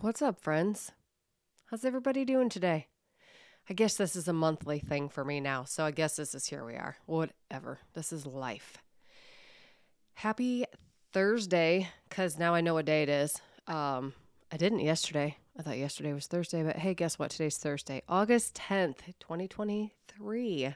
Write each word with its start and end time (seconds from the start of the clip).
What's 0.00 0.20
up, 0.20 0.38
friends? 0.42 0.92
How's 1.70 1.86
everybody 1.86 2.26
doing 2.26 2.50
today? 2.50 2.88
I 3.70 3.72
guess 3.72 3.96
this 3.96 4.14
is 4.14 4.28
a 4.28 4.32
monthly 4.34 4.78
thing 4.78 5.08
for 5.08 5.24
me 5.24 5.40
now, 5.40 5.64
so 5.64 5.86
I 5.86 5.90
guess 5.90 6.16
this 6.16 6.34
is 6.34 6.48
here 6.48 6.66
we 6.66 6.74
are. 6.74 6.98
Whatever. 7.06 7.78
This 7.94 8.12
is 8.12 8.26
life. 8.26 8.76
Happy 10.12 10.66
Thursday, 11.14 11.88
because 12.10 12.38
now 12.38 12.52
I 12.52 12.60
know 12.60 12.74
what 12.74 12.84
day 12.84 13.04
it 13.04 13.08
is. 13.08 13.40
Um, 13.66 14.12
I 14.52 14.58
didn't 14.58 14.80
yesterday. 14.80 15.38
I 15.58 15.62
thought 15.62 15.78
yesterday 15.78 16.12
was 16.12 16.26
Thursday, 16.26 16.62
but 16.62 16.76
hey, 16.76 16.92
guess 16.92 17.18
what? 17.18 17.30
Today's 17.30 17.56
Thursday, 17.56 18.02
August 18.06 18.54
10th, 18.68 18.98
2023. 19.18 20.74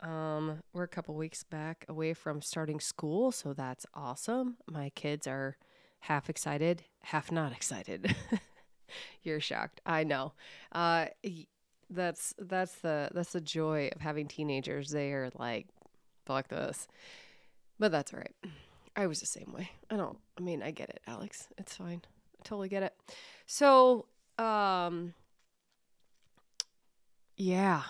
Um, 0.00 0.58
we're 0.72 0.82
a 0.82 0.88
couple 0.88 1.14
weeks 1.14 1.44
back 1.44 1.84
away 1.88 2.12
from 2.12 2.42
starting 2.42 2.80
school, 2.80 3.30
so 3.30 3.52
that's 3.52 3.86
awesome. 3.94 4.56
My 4.68 4.90
kids 4.96 5.28
are 5.28 5.56
half 6.00 6.28
excited, 6.28 6.82
half 7.02 7.30
not 7.32 7.52
excited. 7.52 8.14
You're 9.22 9.40
shocked. 9.40 9.80
I 9.86 10.04
know. 10.04 10.32
Uh, 10.72 11.06
that's 11.90 12.34
that's 12.38 12.74
the 12.76 13.10
that's 13.12 13.32
the 13.32 13.40
joy 13.40 13.90
of 13.94 14.00
having 14.00 14.26
teenagers. 14.26 14.90
They 14.90 15.12
are 15.12 15.30
like, 15.38 15.66
fuck 16.24 16.48
this, 16.48 16.88
but 17.78 17.92
that's 17.92 18.12
all 18.12 18.20
right. 18.20 18.52
I 18.96 19.06
was 19.06 19.20
the 19.20 19.26
same 19.26 19.52
way. 19.52 19.70
I 19.90 19.96
don't. 19.96 20.18
I 20.38 20.42
mean, 20.42 20.62
I 20.62 20.70
get 20.70 20.90
it, 20.90 21.00
Alex. 21.06 21.48
It's 21.58 21.76
fine. 21.76 22.02
I 22.04 22.42
totally 22.44 22.68
get 22.68 22.82
it. 22.82 22.94
So, 23.46 24.06
um, 24.38 25.14
yeah. 27.36 27.82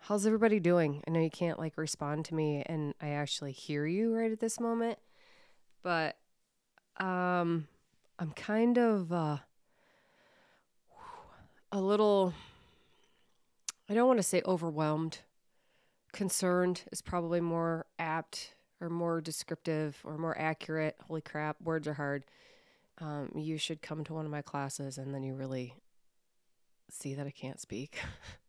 How's 0.00 0.26
everybody 0.26 0.60
doing? 0.60 1.02
I 1.08 1.10
know 1.10 1.20
you 1.20 1.30
can't 1.30 1.58
like 1.58 1.78
respond 1.78 2.26
to 2.26 2.34
me, 2.34 2.62
and 2.66 2.94
I 3.00 3.08
actually 3.10 3.52
hear 3.52 3.86
you 3.86 4.14
right 4.14 4.30
at 4.30 4.38
this 4.38 4.60
moment, 4.60 4.98
but 5.82 6.16
um, 6.98 7.66
I'm 8.18 8.30
kind 8.30 8.78
of 8.78 9.12
uh, 9.12 9.38
a 11.72 11.80
little, 11.80 12.32
I 13.88 13.94
don't 13.94 14.06
want 14.06 14.18
to 14.18 14.22
say 14.22 14.40
overwhelmed. 14.46 15.18
Concerned 16.12 16.82
is 16.92 17.02
probably 17.02 17.40
more 17.40 17.86
apt 17.98 18.54
or 18.80 18.88
more 18.88 19.20
descriptive 19.20 19.98
or 20.04 20.16
more 20.16 20.38
accurate. 20.38 20.96
Holy 21.08 21.22
crap, 21.22 21.60
words 21.60 21.88
are 21.88 21.94
hard. 21.94 22.24
Um, 22.98 23.32
you 23.34 23.58
should 23.58 23.82
come 23.82 24.04
to 24.04 24.14
one 24.14 24.24
of 24.24 24.30
my 24.30 24.42
classes 24.42 24.96
and 24.96 25.12
then 25.12 25.24
you 25.24 25.34
really 25.34 25.74
see 26.88 27.14
that 27.14 27.26
I 27.26 27.30
can't 27.30 27.60
speak. 27.60 27.98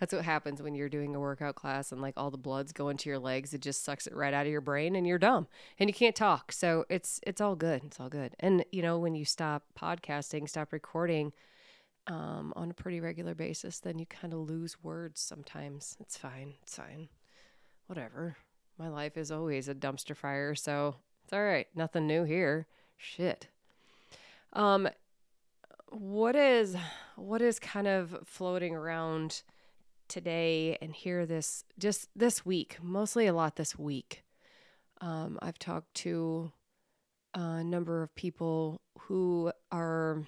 That's 0.00 0.12
what 0.12 0.24
happens 0.24 0.62
when 0.62 0.74
you're 0.74 0.88
doing 0.88 1.14
a 1.14 1.20
workout 1.20 1.54
class 1.54 1.92
and 1.92 2.00
like 2.00 2.14
all 2.16 2.30
the 2.30 2.38
blood's 2.38 2.72
going 2.72 2.96
to 2.98 3.08
your 3.08 3.18
legs. 3.18 3.54
It 3.54 3.60
just 3.60 3.84
sucks 3.84 4.06
it 4.06 4.14
right 4.14 4.34
out 4.34 4.46
of 4.46 4.52
your 4.52 4.60
brain 4.60 4.96
and 4.96 5.06
you're 5.06 5.18
dumb 5.18 5.46
and 5.78 5.88
you 5.88 5.94
can't 5.94 6.16
talk. 6.16 6.52
So 6.52 6.84
it's 6.88 7.20
it's 7.26 7.40
all 7.40 7.56
good. 7.56 7.82
It's 7.84 8.00
all 8.00 8.08
good. 8.08 8.34
And 8.40 8.64
you 8.72 8.82
know, 8.82 8.98
when 8.98 9.14
you 9.14 9.24
stop 9.24 9.64
podcasting, 9.78 10.48
stop 10.48 10.72
recording 10.72 11.32
um, 12.06 12.52
on 12.56 12.70
a 12.70 12.74
pretty 12.74 13.00
regular 13.00 13.34
basis, 13.34 13.80
then 13.80 13.98
you 13.98 14.06
kind 14.06 14.32
of 14.32 14.40
lose 14.40 14.82
words 14.82 15.20
sometimes. 15.20 15.96
It's 16.00 16.16
fine. 16.16 16.54
It's 16.62 16.76
fine. 16.76 17.08
Whatever. 17.86 18.36
My 18.78 18.88
life 18.88 19.16
is 19.16 19.30
always 19.30 19.68
a 19.68 19.74
dumpster 19.74 20.16
fire, 20.16 20.54
so 20.54 20.96
it's 21.22 21.32
all 21.32 21.42
right. 21.42 21.66
Nothing 21.74 22.06
new 22.06 22.24
here. 22.24 22.66
Shit. 22.96 23.48
Um 24.52 24.88
what 25.90 26.36
is 26.36 26.76
what 27.16 27.42
is 27.42 27.58
kind 27.58 27.86
of 27.86 28.16
floating 28.24 28.74
around 28.74 29.42
today 30.08 30.76
and 30.80 30.94
here 30.94 31.26
this 31.26 31.64
just 31.78 32.08
this 32.16 32.44
week, 32.44 32.78
mostly 32.82 33.26
a 33.26 33.32
lot 33.32 33.56
this 33.56 33.78
week. 33.78 34.22
Um, 35.00 35.38
I've 35.42 35.58
talked 35.58 35.94
to 35.94 36.52
a 37.34 37.62
number 37.62 38.02
of 38.02 38.14
people 38.14 38.80
who 39.00 39.52
are 39.70 40.24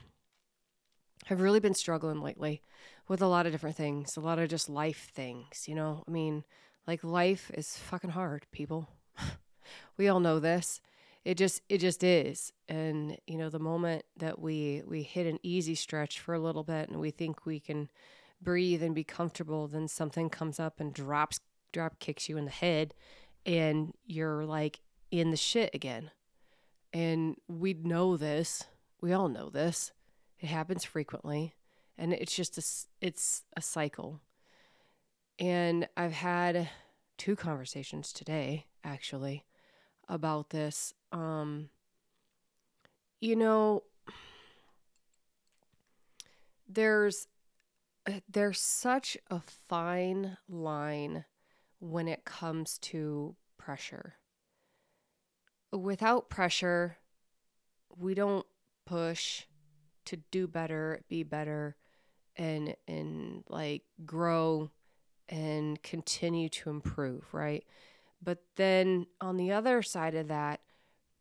have 1.27 1.41
really 1.41 1.61
been 1.61 1.75
struggling 1.75 2.21
lately 2.21 2.63
with 3.09 3.23
a 3.23 3.27
lot 3.27 3.47
of 3.47 3.53
different 3.53 3.77
things, 3.77 4.17
a 4.17 4.21
lot 4.21 4.39
of 4.39 4.49
just 4.49 4.69
life 4.69 5.11
things, 5.15 5.67
you 5.67 5.75
know? 5.75 6.05
I 6.07 6.11
mean, 6.11 6.45
like 6.87 7.03
life 7.03 7.51
is 7.55 7.77
fucking 7.77 8.11
hard, 8.11 8.47
people. 8.53 8.89
we 9.97 10.09
all 10.09 10.21
know 10.21 10.39
this. 10.39 10.81
It 11.27 11.37
just 11.37 11.61
it 11.69 11.79
just 11.79 12.05
is. 12.05 12.53
And 12.69 13.19
you 13.27 13.37
know, 13.37 13.51
the 13.51 13.59
moment 13.59 14.05
that 14.17 14.39
we 14.39 14.83
we 14.87 15.03
hit 15.03 15.27
an 15.27 15.41
easy 15.43 15.75
stretch 15.75 16.21
for 16.21 16.35
a 16.35 16.39
little 16.39 16.63
bit 16.63 16.89
and 16.89 17.01
we 17.01 17.11
think 17.11 17.45
we 17.45 17.59
can 17.59 17.91
breathe 18.41 18.81
and 18.81 18.95
be 18.95 19.03
comfortable, 19.03 19.67
then 19.67 19.89
something 19.89 20.31
comes 20.31 20.61
up 20.61 20.79
and 20.79 20.95
drops 20.95 21.41
drop 21.73 21.99
kicks 21.99 22.29
you 22.29 22.37
in 22.37 22.45
the 22.45 22.53
head 22.53 22.95
and 23.45 23.93
you're 24.07 24.45
like 24.45 24.79
in 25.11 25.33
the 25.33 25.37
shit 25.37 25.75
again. 25.75 26.13
And 26.93 27.35
we 27.49 27.75
know 27.75 28.17
this. 28.17 28.63
We 29.01 29.13
all 29.13 29.29
know 29.29 29.51
this. 29.51 29.91
It 30.39 30.47
happens 30.47 30.85
frequently 30.85 31.57
and 31.99 32.13
it's 32.13 32.37
just 32.37 32.57
a 32.57 32.63
it's 33.05 33.43
a 33.57 33.63
cycle. 33.63 34.21
And 35.41 35.89
I've 35.97 36.13
had 36.13 36.69
two 37.19 37.35
conversations 37.35 38.13
today 38.13 38.67
actually 38.85 39.45
about 40.09 40.51
this. 40.51 40.95
Um 41.13 41.71
you 43.21 43.37
know 43.37 43.83
there's 46.69 47.29
there's 48.29 48.61
such 48.61 49.17
a 49.31 49.41
fine 49.69 50.37
line 50.49 51.25
when 51.79 52.09
it 52.09 52.25
comes 52.25 52.79
to 52.79 53.35
pressure. 53.59 54.15
Without 55.73 56.31
pressure, 56.31 56.99
we 57.97 58.15
don't 58.15 58.47
push 58.85 59.45
to 60.05 60.17
do 60.31 60.47
better, 60.47 61.03
be 61.09 61.23
better, 61.23 61.77
and 62.37 62.77
and 62.87 63.43
like 63.49 63.83
grow 64.05 64.71
and 65.29 65.83
continue 65.83 66.49
to 66.49 66.71
improve, 66.71 67.25
right? 67.33 67.65
But 68.23 68.43
then 68.57 69.07
on 69.21 69.37
the 69.37 69.53
other 69.53 69.83
side 69.83 70.15
of 70.15 70.29
that, 70.29 70.61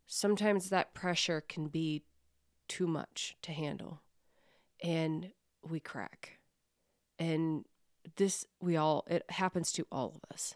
sometimes 0.06 0.70
that 0.70 0.94
pressure 0.94 1.40
can 1.40 1.68
be 1.68 2.04
too 2.68 2.86
much 2.86 3.36
to 3.42 3.52
handle 3.52 4.02
and 4.82 5.30
we 5.68 5.80
crack. 5.80 6.38
And 7.18 7.64
this 8.16 8.46
we 8.60 8.76
all 8.76 9.04
it 9.08 9.24
happens 9.30 9.72
to 9.72 9.86
all 9.90 10.14
of 10.14 10.32
us. 10.32 10.54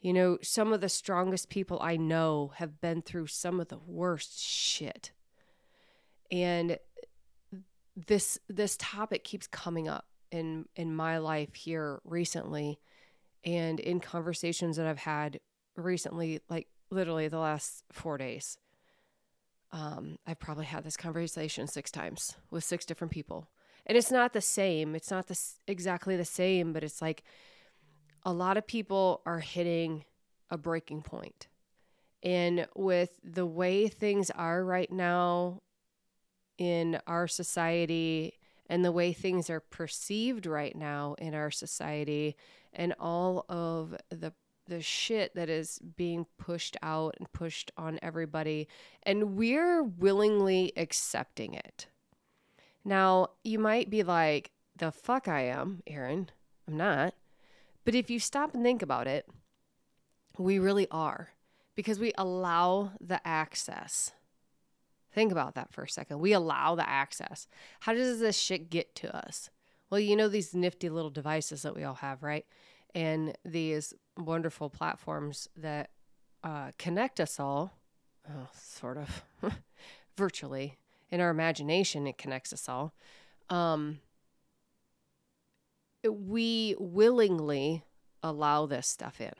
You 0.00 0.12
know 0.12 0.38
some 0.42 0.72
of 0.72 0.80
the 0.80 0.88
strongest 0.88 1.48
people 1.48 1.78
i 1.80 1.96
know 1.96 2.52
have 2.56 2.80
been 2.80 3.02
through 3.02 3.28
some 3.28 3.60
of 3.60 3.68
the 3.68 3.78
worst 3.78 4.40
shit. 4.40 5.12
And 6.30 6.78
this 7.94 8.38
this 8.48 8.76
topic 8.78 9.24
keeps 9.24 9.46
coming 9.46 9.88
up 9.88 10.06
in 10.30 10.66
in 10.74 10.94
my 10.94 11.18
life 11.18 11.54
here 11.54 12.00
recently 12.04 12.80
and 13.46 13.80
in 13.80 14.00
conversations 14.00 14.76
that 14.76 14.86
i've 14.86 14.98
had 14.98 15.40
recently 15.76 16.40
like 16.50 16.66
literally 16.90 17.28
the 17.28 17.38
last 17.38 17.84
4 17.92 18.18
days 18.18 18.58
um 19.72 20.18
i've 20.26 20.38
probably 20.38 20.66
had 20.66 20.84
this 20.84 20.96
conversation 20.96 21.66
6 21.66 21.90
times 21.90 22.36
with 22.50 22.64
six 22.64 22.84
different 22.84 23.12
people. 23.12 23.48
And 23.86 23.96
it's 23.96 24.10
not 24.10 24.32
the 24.32 24.40
same. 24.40 24.96
It's 24.96 25.12
not 25.12 25.28
the 25.28 25.38
exactly 25.66 26.16
the 26.16 26.24
same 26.24 26.72
but 26.72 26.82
it's 26.84 27.00
like 27.00 27.22
a 28.24 28.32
lot 28.32 28.56
of 28.56 28.66
people 28.66 29.22
are 29.24 29.38
hitting 29.38 30.04
a 30.50 30.58
breaking 30.58 31.02
point. 31.02 31.46
And 32.22 32.66
with 32.74 33.20
the 33.22 33.46
way 33.46 33.86
things 33.86 34.30
are 34.30 34.64
right 34.64 34.90
now 34.90 35.62
in 36.58 36.98
our 37.06 37.28
society 37.28 38.34
and 38.68 38.84
the 38.84 38.92
way 38.92 39.12
things 39.12 39.48
are 39.50 39.60
perceived 39.60 40.46
right 40.46 40.76
now 40.76 41.14
in 41.18 41.34
our 41.34 41.50
society 41.50 42.36
and 42.72 42.94
all 42.98 43.44
of 43.48 43.96
the 44.10 44.32
the 44.68 44.82
shit 44.82 45.32
that 45.36 45.48
is 45.48 45.78
being 45.96 46.26
pushed 46.38 46.76
out 46.82 47.14
and 47.20 47.32
pushed 47.32 47.70
on 47.76 48.00
everybody 48.02 48.66
and 49.04 49.36
we're 49.36 49.80
willingly 49.80 50.72
accepting 50.76 51.54
it 51.54 51.86
now, 52.86 53.30
you 53.42 53.58
might 53.58 53.90
be 53.90 54.04
like, 54.04 54.52
the 54.76 54.92
fuck 54.92 55.26
I 55.26 55.40
am, 55.40 55.82
Aaron. 55.88 56.30
I'm 56.68 56.76
not. 56.76 57.14
But 57.84 57.96
if 57.96 58.10
you 58.10 58.20
stop 58.20 58.54
and 58.54 58.62
think 58.62 58.80
about 58.80 59.08
it, 59.08 59.28
we 60.38 60.60
really 60.60 60.86
are 60.92 61.30
because 61.74 61.98
we 61.98 62.12
allow 62.16 62.92
the 63.00 63.20
access. 63.26 64.12
Think 65.16 65.32
about 65.32 65.54
that 65.54 65.72
for 65.72 65.82
a 65.82 65.88
second. 65.88 66.18
We 66.18 66.34
allow 66.34 66.74
the 66.74 66.86
access. 66.86 67.48
How 67.80 67.94
does 67.94 68.20
this 68.20 68.36
shit 68.36 68.68
get 68.68 68.94
to 68.96 69.16
us? 69.16 69.48
Well, 69.88 69.98
you 69.98 70.14
know 70.14 70.28
these 70.28 70.54
nifty 70.54 70.90
little 70.90 71.08
devices 71.08 71.62
that 71.62 71.74
we 71.74 71.84
all 71.84 71.94
have, 71.94 72.22
right? 72.22 72.44
And 72.94 73.34
these 73.42 73.94
wonderful 74.18 74.68
platforms 74.68 75.48
that 75.56 75.88
uh, 76.44 76.72
connect 76.76 77.18
us 77.18 77.40
all, 77.40 77.72
oh, 78.28 78.48
sort 78.52 78.98
of, 78.98 79.24
virtually, 80.18 80.76
in 81.10 81.22
our 81.22 81.30
imagination, 81.30 82.06
it 82.06 82.18
connects 82.18 82.52
us 82.52 82.68
all. 82.68 82.92
Um, 83.48 84.00
we 86.06 86.74
willingly 86.78 87.84
allow 88.22 88.66
this 88.66 88.86
stuff 88.86 89.22
in, 89.22 89.32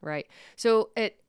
right? 0.00 0.28
So, 0.54 0.90
it 0.96 1.20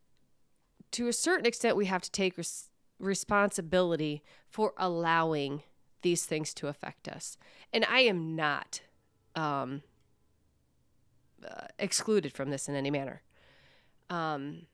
to 0.91 1.07
a 1.07 1.13
certain 1.13 1.47
extent, 1.47 1.75
we 1.75 1.85
have 1.85 2.01
to 2.03 2.11
take 2.11 2.37
res- 2.37 2.69
responsibility 3.01 4.23
for 4.49 4.73
allowing 4.77 5.63
these 6.01 6.25
things 6.25 6.53
to 6.55 6.67
affect 6.67 7.07
us. 7.07 7.37
And 7.73 7.85
I 7.85 8.01
am 8.01 8.35
not 8.35 8.81
um, 9.35 9.83
uh, 11.47 11.67
excluded 11.79 12.33
from 12.33 12.49
this 12.49 12.67
in 12.67 12.75
any 12.75 12.91
manner. 12.91 13.21
Um, 14.09 14.67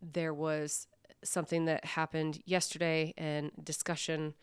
there 0.00 0.34
was 0.34 0.86
something 1.24 1.64
that 1.64 1.84
happened 1.84 2.40
yesterday 2.44 3.14
and 3.16 3.50
discussion 3.62 4.34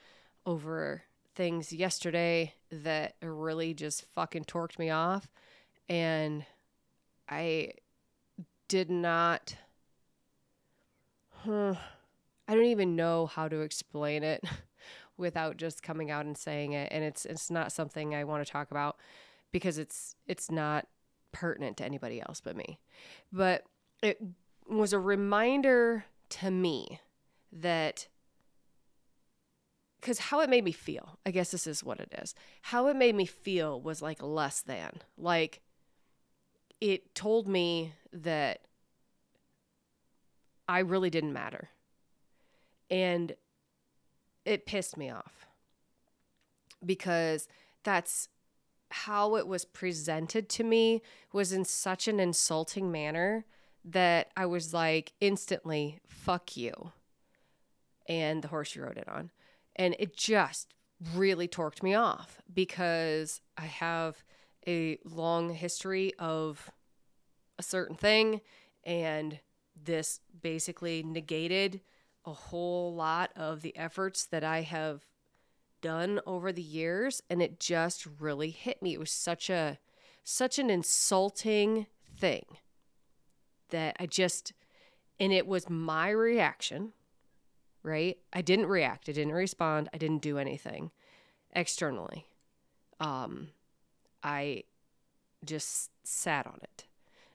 over 0.45 1.03
things 1.35 1.71
yesterday 1.71 2.53
that 2.71 3.15
really 3.21 3.73
just 3.73 4.05
fucking 4.05 4.45
torqued 4.45 4.79
me 4.79 4.89
off. 4.89 5.29
And 5.87 6.45
I 7.29 7.73
did 8.67 8.89
not. 8.89 9.55
Huh, 11.29 11.75
I 12.47 12.55
don't 12.55 12.65
even 12.65 12.95
know 12.95 13.25
how 13.25 13.47
to 13.47 13.61
explain 13.61 14.23
it 14.23 14.43
without 15.17 15.57
just 15.57 15.83
coming 15.83 16.11
out 16.11 16.25
and 16.25 16.37
saying 16.37 16.73
it. 16.73 16.89
And 16.91 17.03
it's 17.03 17.25
it's 17.25 17.49
not 17.49 17.71
something 17.71 18.13
I 18.13 18.23
want 18.23 18.45
to 18.45 18.51
talk 18.51 18.71
about 18.71 18.97
because 19.51 19.77
it's 19.77 20.15
it's 20.27 20.51
not 20.51 20.87
pertinent 21.31 21.77
to 21.77 21.85
anybody 21.85 22.21
else 22.21 22.41
but 22.41 22.55
me. 22.55 22.79
But 23.31 23.65
it 24.01 24.21
was 24.67 24.93
a 24.93 24.99
reminder 24.99 26.05
to 26.29 26.51
me 26.51 26.99
that 27.51 28.07
because 29.99 30.19
how 30.19 30.39
it 30.41 30.49
made 30.51 30.63
me 30.63 30.71
feel, 30.71 31.17
I 31.25 31.31
guess 31.31 31.49
this 31.49 31.65
is 31.65 31.83
what 31.83 31.99
it 31.99 32.13
is. 32.21 32.35
How 32.61 32.87
it 32.87 32.95
made 32.95 33.15
me 33.15 33.25
feel 33.25 33.81
was 33.81 34.03
like 34.03 34.21
less 34.21 34.61
than. 34.61 35.01
Like 35.17 35.61
it 36.79 37.15
told 37.15 37.47
me 37.47 37.93
that 38.13 38.61
I 40.67 40.79
really 40.79 41.09
didn't 41.09 41.33
matter. 41.33 41.69
And 42.89 43.35
it 44.45 44.65
pissed 44.65 44.97
me 44.97 45.09
off 45.09 45.47
because 46.85 47.47
that's 47.83 48.29
how 48.91 49.35
it 49.35 49.47
was 49.47 49.65
presented 49.65 50.47
to 50.49 50.63
me 50.63 51.01
was 51.33 51.51
in 51.51 51.65
such 51.65 52.07
an 52.07 52.19
insulting 52.19 52.91
manner 52.91 53.45
that 53.83 54.31
I 54.35 54.45
was 54.45 54.73
like 54.73 55.13
instantly 55.19 55.99
fuck 56.07 56.55
you 56.55 56.91
and 58.07 58.41
the 58.41 58.47
horse 58.47 58.75
you 58.75 58.83
rode 58.83 58.97
it 58.97 59.09
on. 59.09 59.31
And 59.75 59.95
it 59.99 60.15
just 60.15 60.73
really 61.13 61.47
torqued 61.47 61.83
me 61.83 61.93
off 61.93 62.41
because 62.53 63.41
I 63.57 63.65
have 63.65 64.23
a 64.67 64.97
long 65.03 65.53
history 65.53 66.13
of 66.17 66.71
a 67.59 67.63
certain 67.63 67.95
thing 67.95 68.41
and 68.83 69.39
this 69.83 70.19
basically 70.41 71.03
negated 71.03 71.81
a 72.25 72.33
whole 72.33 72.93
lot 72.93 73.31
of 73.35 73.61
the 73.61 73.75
efforts 73.77 74.25
that 74.25 74.43
I 74.43 74.61
have 74.61 75.05
done 75.81 76.19
over 76.25 76.51
the 76.51 76.61
years 76.61 77.21
and 77.29 77.41
it 77.41 77.59
just 77.59 78.07
really 78.19 78.49
hit 78.49 78.81
me. 78.81 78.93
It 78.93 78.99
was 78.99 79.11
such 79.11 79.49
a 79.49 79.77
such 80.23 80.57
an 80.57 80.71
insulting 80.71 81.85
thing 82.17 82.45
that 83.69 83.95
I 83.99 84.07
just 84.07 84.53
and 85.19 85.31
it 85.31 85.45
was 85.45 85.69
my 85.69 86.09
reaction, 86.09 86.93
right? 87.83 88.17
I 88.33 88.41
didn't 88.41 88.65
react, 88.65 89.07
I 89.07 89.11
didn't 89.11 89.33
respond, 89.33 89.89
I 89.93 89.97
didn't 89.97 90.21
do 90.21 90.37
anything 90.37 90.91
externally. 91.53 92.25
Um 92.99 93.49
I 94.23 94.63
just 95.45 95.91
sat 96.03 96.47
on 96.47 96.59
it 96.63 96.85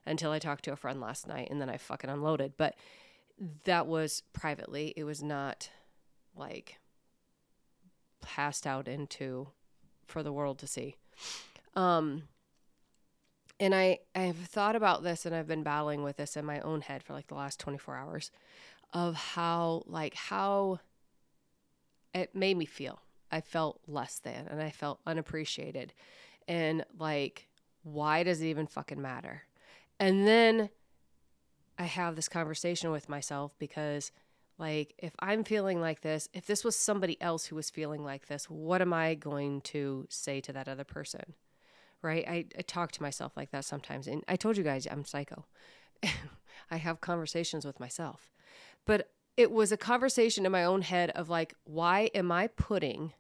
until 0.05 0.33
I 0.33 0.41
talked 0.41 0.65
to 0.65 0.73
a 0.73 0.77
friend 0.77 1.01
last 1.01 1.29
night 1.29 1.49
and 1.51 1.61
then 1.61 1.71
I 1.71 1.77
fucking 1.77 2.11
unloaded. 2.11 2.55
But 2.57 2.75
that 3.65 3.87
was 3.87 4.23
privately. 4.33 4.93
It 4.97 5.05
was 5.05 5.23
not 5.23 5.71
like 6.37 6.79
passed 8.21 8.67
out 8.67 8.87
into 8.87 9.49
for 10.07 10.23
the 10.23 10.33
world 10.33 10.59
to 10.59 10.67
see. 10.67 10.97
Um 11.75 12.25
and 13.59 13.75
I 13.75 14.01
I've 14.15 14.37
thought 14.37 14.77
about 14.77 15.03
this 15.03 15.25
and 15.25 15.35
I've 15.35 15.47
been 15.47 15.63
battling 15.63 16.03
with 16.03 16.17
this 16.17 16.37
in 16.37 16.45
my 16.45 16.61
own 16.61 16.83
head 16.83 17.03
for 17.03 17.15
like 17.15 17.29
the 17.29 17.35
last 17.35 17.59
24 17.61 17.97
hours 17.97 18.31
of 18.93 19.15
how 19.15 19.85
like 19.87 20.15
how 20.15 20.81
it 22.13 22.35
made 22.35 22.57
me 22.57 22.67
feel. 22.67 23.01
I 23.33 23.41
felt 23.41 23.81
less 23.87 24.19
than 24.19 24.49
and 24.49 24.61
I 24.61 24.71
felt 24.71 25.01
unappreciated. 25.07 25.95
And 26.47 26.85
like 26.99 27.49
why 27.83 28.23
does 28.23 28.43
it 28.43 28.47
even 28.47 28.67
fucking 28.67 29.01
matter? 29.01 29.43
And 29.99 30.27
then 30.27 30.71
I 31.81 31.85
have 31.85 32.15
this 32.15 32.29
conversation 32.29 32.91
with 32.91 33.09
myself 33.09 33.55
because, 33.59 34.13
like, 34.59 34.95
if 34.99 35.15
I'm 35.19 35.45
feeling 35.45 35.81
like 35.81 36.03
this, 36.03 36.29
if 36.35 36.45
this 36.45 36.63
was 36.63 36.77
somebody 36.77 37.21
else 37.23 37.47
who 37.47 37.57
was 37.57 37.71
feeling 37.71 38.05
like 38.05 38.27
this, 38.27 38.51
what 38.51 38.83
am 38.83 38.93
I 38.93 39.15
going 39.15 39.63
to 39.63 40.07
say 40.11 40.43
to 40.43 40.53
that 40.53 40.69
other 40.69 40.85
person? 40.85 41.33
Right? 42.03 42.23
I, 42.29 42.45
I 42.59 42.61
talk 42.61 42.93
to 42.93 43.03
myself 43.03 43.33
like 43.35 43.51
that 43.53 43.65
sometimes. 43.65 44.07
And 44.07 44.23
I 44.29 44.37
told 44.37 44.59
you 44.59 44.63
guys 44.63 44.87
I'm 44.91 45.07
psycho. 45.07 45.47
I 46.71 46.77
have 46.77 47.01
conversations 47.01 47.65
with 47.65 47.81
myself. 47.81 48.31
But 48.85 49.09
it 49.39 49.51
was 49.51 49.73
a 49.73 49.79
conversation 49.79 50.45
in 50.45 50.53
my 50.53 50.65
own 50.65 50.83
head 50.83 51.09
of 51.13 51.31
like, 51.31 51.55
why 51.65 52.11
am 52.15 52.31
I 52.31 52.49
putting 52.49 53.15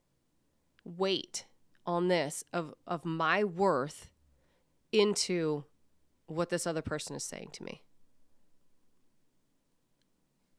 weight 0.85 1.47
on 1.87 2.09
this 2.09 2.45
of, 2.53 2.75
of 2.87 3.07
my 3.07 3.43
worth 3.43 4.11
into 4.93 5.65
what 6.27 6.51
this 6.51 6.67
other 6.67 6.83
person 6.83 7.17
is 7.17 7.25
saying 7.25 7.53
to 7.55 7.62
me? 7.62 7.81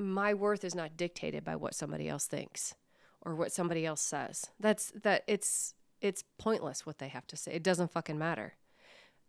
My 0.02 0.34
worth 0.34 0.64
is 0.64 0.76
not 0.76 0.98
dictated 0.98 1.44
by 1.44 1.56
what 1.56 1.76
somebody 1.76 2.10
else 2.10 2.26
thinks 2.26 2.76
or 3.22 3.36
what 3.36 3.52
somebody 3.52 3.86
else 3.86 4.02
says. 4.02 4.48
That's 4.60 4.92
that 5.04 5.24
it's 5.28 5.74
it's 6.02 6.24
pointless 6.38 6.86
what 6.86 6.98
they 6.98 7.08
have 7.08 7.28
to 7.28 7.38
say. 7.38 7.54
It 7.54 7.64
doesn't 7.64 7.92
fucking 7.92 8.18
matter. 8.18 8.54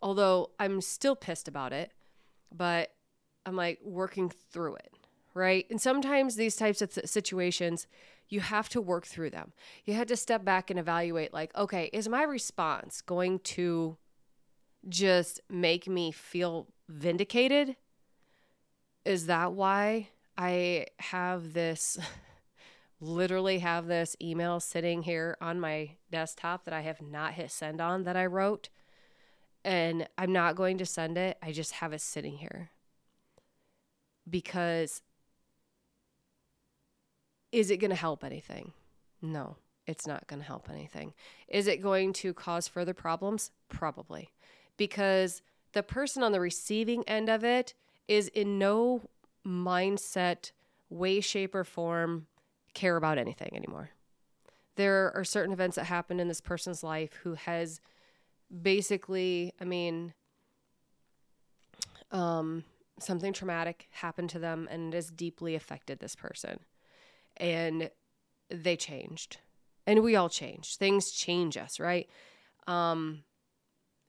Although 0.01 0.51
I'm 0.59 0.81
still 0.81 1.15
pissed 1.15 1.47
about 1.47 1.73
it, 1.73 1.93
but 2.51 2.93
I'm 3.47 3.57
like 3.57 3.79
working 3.85 4.31
through 4.31 4.77
it, 4.77 4.95
right? 5.35 5.67
And 5.71 5.81
sometimes 5.81 6.37
these 6.37 6.57
types 6.57 6.83
of 6.83 6.93
situations, 7.05 7.87
you 8.29 8.41
have 8.41 8.69
to 8.71 8.81
work 8.81 9.07
through 9.07 9.31
them. 9.31 9.53
You 9.85 9.95
had 9.95 10.09
to 10.09 10.17
step 10.17 10.45
back 10.45 10.71
and 10.71 10.79
evaluate 10.79 11.33
like, 11.33 11.55
okay, 11.57 11.91
is 11.93 12.09
my 12.09 12.23
response 12.23 13.01
going 13.03 13.41
to 13.41 13.97
just 14.89 15.41
make 15.49 15.89
me 15.89 16.11
feel 16.11 16.69
vindicated? 16.89 17.77
Is 19.05 19.27
that 19.27 19.53
why 19.53 20.09
I 20.37 20.87
have 20.99 21.52
this 21.52 21.99
literally 23.00 23.58
have 23.58 23.87
this 23.87 24.17
email 24.23 24.61
sitting 24.61 25.02
here 25.02 25.37
on 25.40 25.58
my 25.58 25.90
desktop 26.11 26.64
that 26.64 26.75
I 26.75 26.83
have 26.83 27.02
not 27.02 27.35
hit 27.35 27.50
send 27.50 27.80
on 27.80 28.04
that 28.04 28.16
I 28.16 28.26
wrote. 28.26 28.68
And 29.64 30.09
I'm 30.16 30.33
not 30.33 30.57
going 30.57 30.78
to 30.78 30.87
send 30.87 31.18
it. 31.18 31.37
I 31.42 31.52
just 31.52 31.73
have 31.73 31.92
it 31.92 32.00
sitting 32.00 32.38
here. 32.38 32.71
Because 34.28 35.02
is 37.50 37.71
it 37.71 37.78
going 37.78 37.90
to 37.90 37.97
help 37.97 38.25
anything? 38.25 38.73
No, 39.21 39.57
it's 39.87 40.07
not 40.07 40.26
going 40.26 40.40
to 40.40 40.47
help 40.47 40.71
anything. 40.71 41.12
Is 41.49 41.66
it 41.66 41.83
going 41.83 42.12
to 42.14 42.33
cause 42.33 42.66
further 42.66 42.95
problems? 42.95 43.50
Probably. 43.68 44.30
Because 44.76 45.42
the 45.73 45.83
person 45.83 46.23
on 46.23 46.33
the 46.33 46.40
receiving 46.40 47.04
end 47.09 47.28
of 47.28 47.45
it 47.45 47.75
is 48.09 48.28
in 48.28 48.59
no 48.59 49.02
mindset, 49.46 50.52
way, 50.90 51.20
shape, 51.20 51.54
or 51.54 51.64
form 51.64 52.26
care 52.75 52.96
about 52.96 53.18
anything 53.18 53.50
anymore. 53.54 53.90
There 54.76 55.12
are 55.14 55.25
certain 55.25 55.52
events 55.52 55.76
that 55.76 55.84
happen 55.84 56.20
in 56.20 56.28
this 56.28 56.40
person's 56.40 56.82
life 56.82 57.20
who 57.22 57.34
has 57.34 57.80
basically, 58.62 59.52
I 59.61 59.64
mean, 59.64 60.14
um, 62.11 62.64
something 62.99 63.32
traumatic 63.32 63.88
happened 63.90 64.30
to 64.30 64.38
them 64.38 64.68
and 64.70 64.92
it 64.92 64.96
has 64.96 65.11
deeply 65.11 65.54
affected 65.54 65.99
this 65.99 66.14
person. 66.14 66.61
And 67.37 67.90
they 68.49 68.76
changed. 68.76 69.38
And 69.87 70.02
we 70.02 70.16
all 70.16 70.28
change. 70.28 70.76
Things 70.76 71.11
change 71.11 71.56
us, 71.56 71.80
right? 71.80 72.08
Um, 72.66 73.25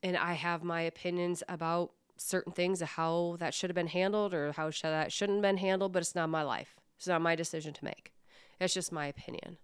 and 0.02 0.18
I 0.18 0.34
have 0.34 0.64
my 0.64 0.82
opinions 0.82 1.44
about 1.48 1.92
certain 2.18 2.54
things 2.54 2.82
of 2.82 2.90
how 2.90 3.38
that 3.40 3.54
should 3.54 3.70
have 3.70 3.76
been 3.76 3.88
handled 3.88 4.34
or 4.34 4.52
how 4.54 4.70
should, 4.70 4.90
that 4.90 5.12
shouldn't 5.12 5.38
have 5.38 5.44
been 5.44 5.58
handled, 5.58 5.94
but 5.94 6.02
it's 6.02 6.16
not 6.16 6.30
my 6.30 6.44
life. 6.44 6.76
It's 6.98 7.08
not 7.08 7.22
my 7.22 7.36
decision 7.36 7.74
to 7.74 7.86
make. 7.86 8.14
It's 8.60 8.74
just 8.74 8.92
my 8.92 9.08
opinion. 9.08 9.58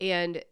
And 0.00 0.42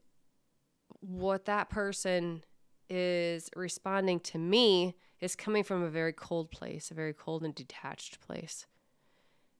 what 1.00 1.44
that 1.46 1.70
person 1.70 2.44
is 2.88 3.50
responding 3.56 4.20
to 4.20 4.38
me 4.38 4.94
is 5.20 5.34
coming 5.34 5.64
from 5.64 5.82
a 5.82 5.88
very 5.88 6.12
cold 6.12 6.50
place, 6.50 6.90
a 6.90 6.94
very 6.94 7.12
cold 7.12 7.42
and 7.42 7.54
detached 7.54 8.20
place. 8.20 8.66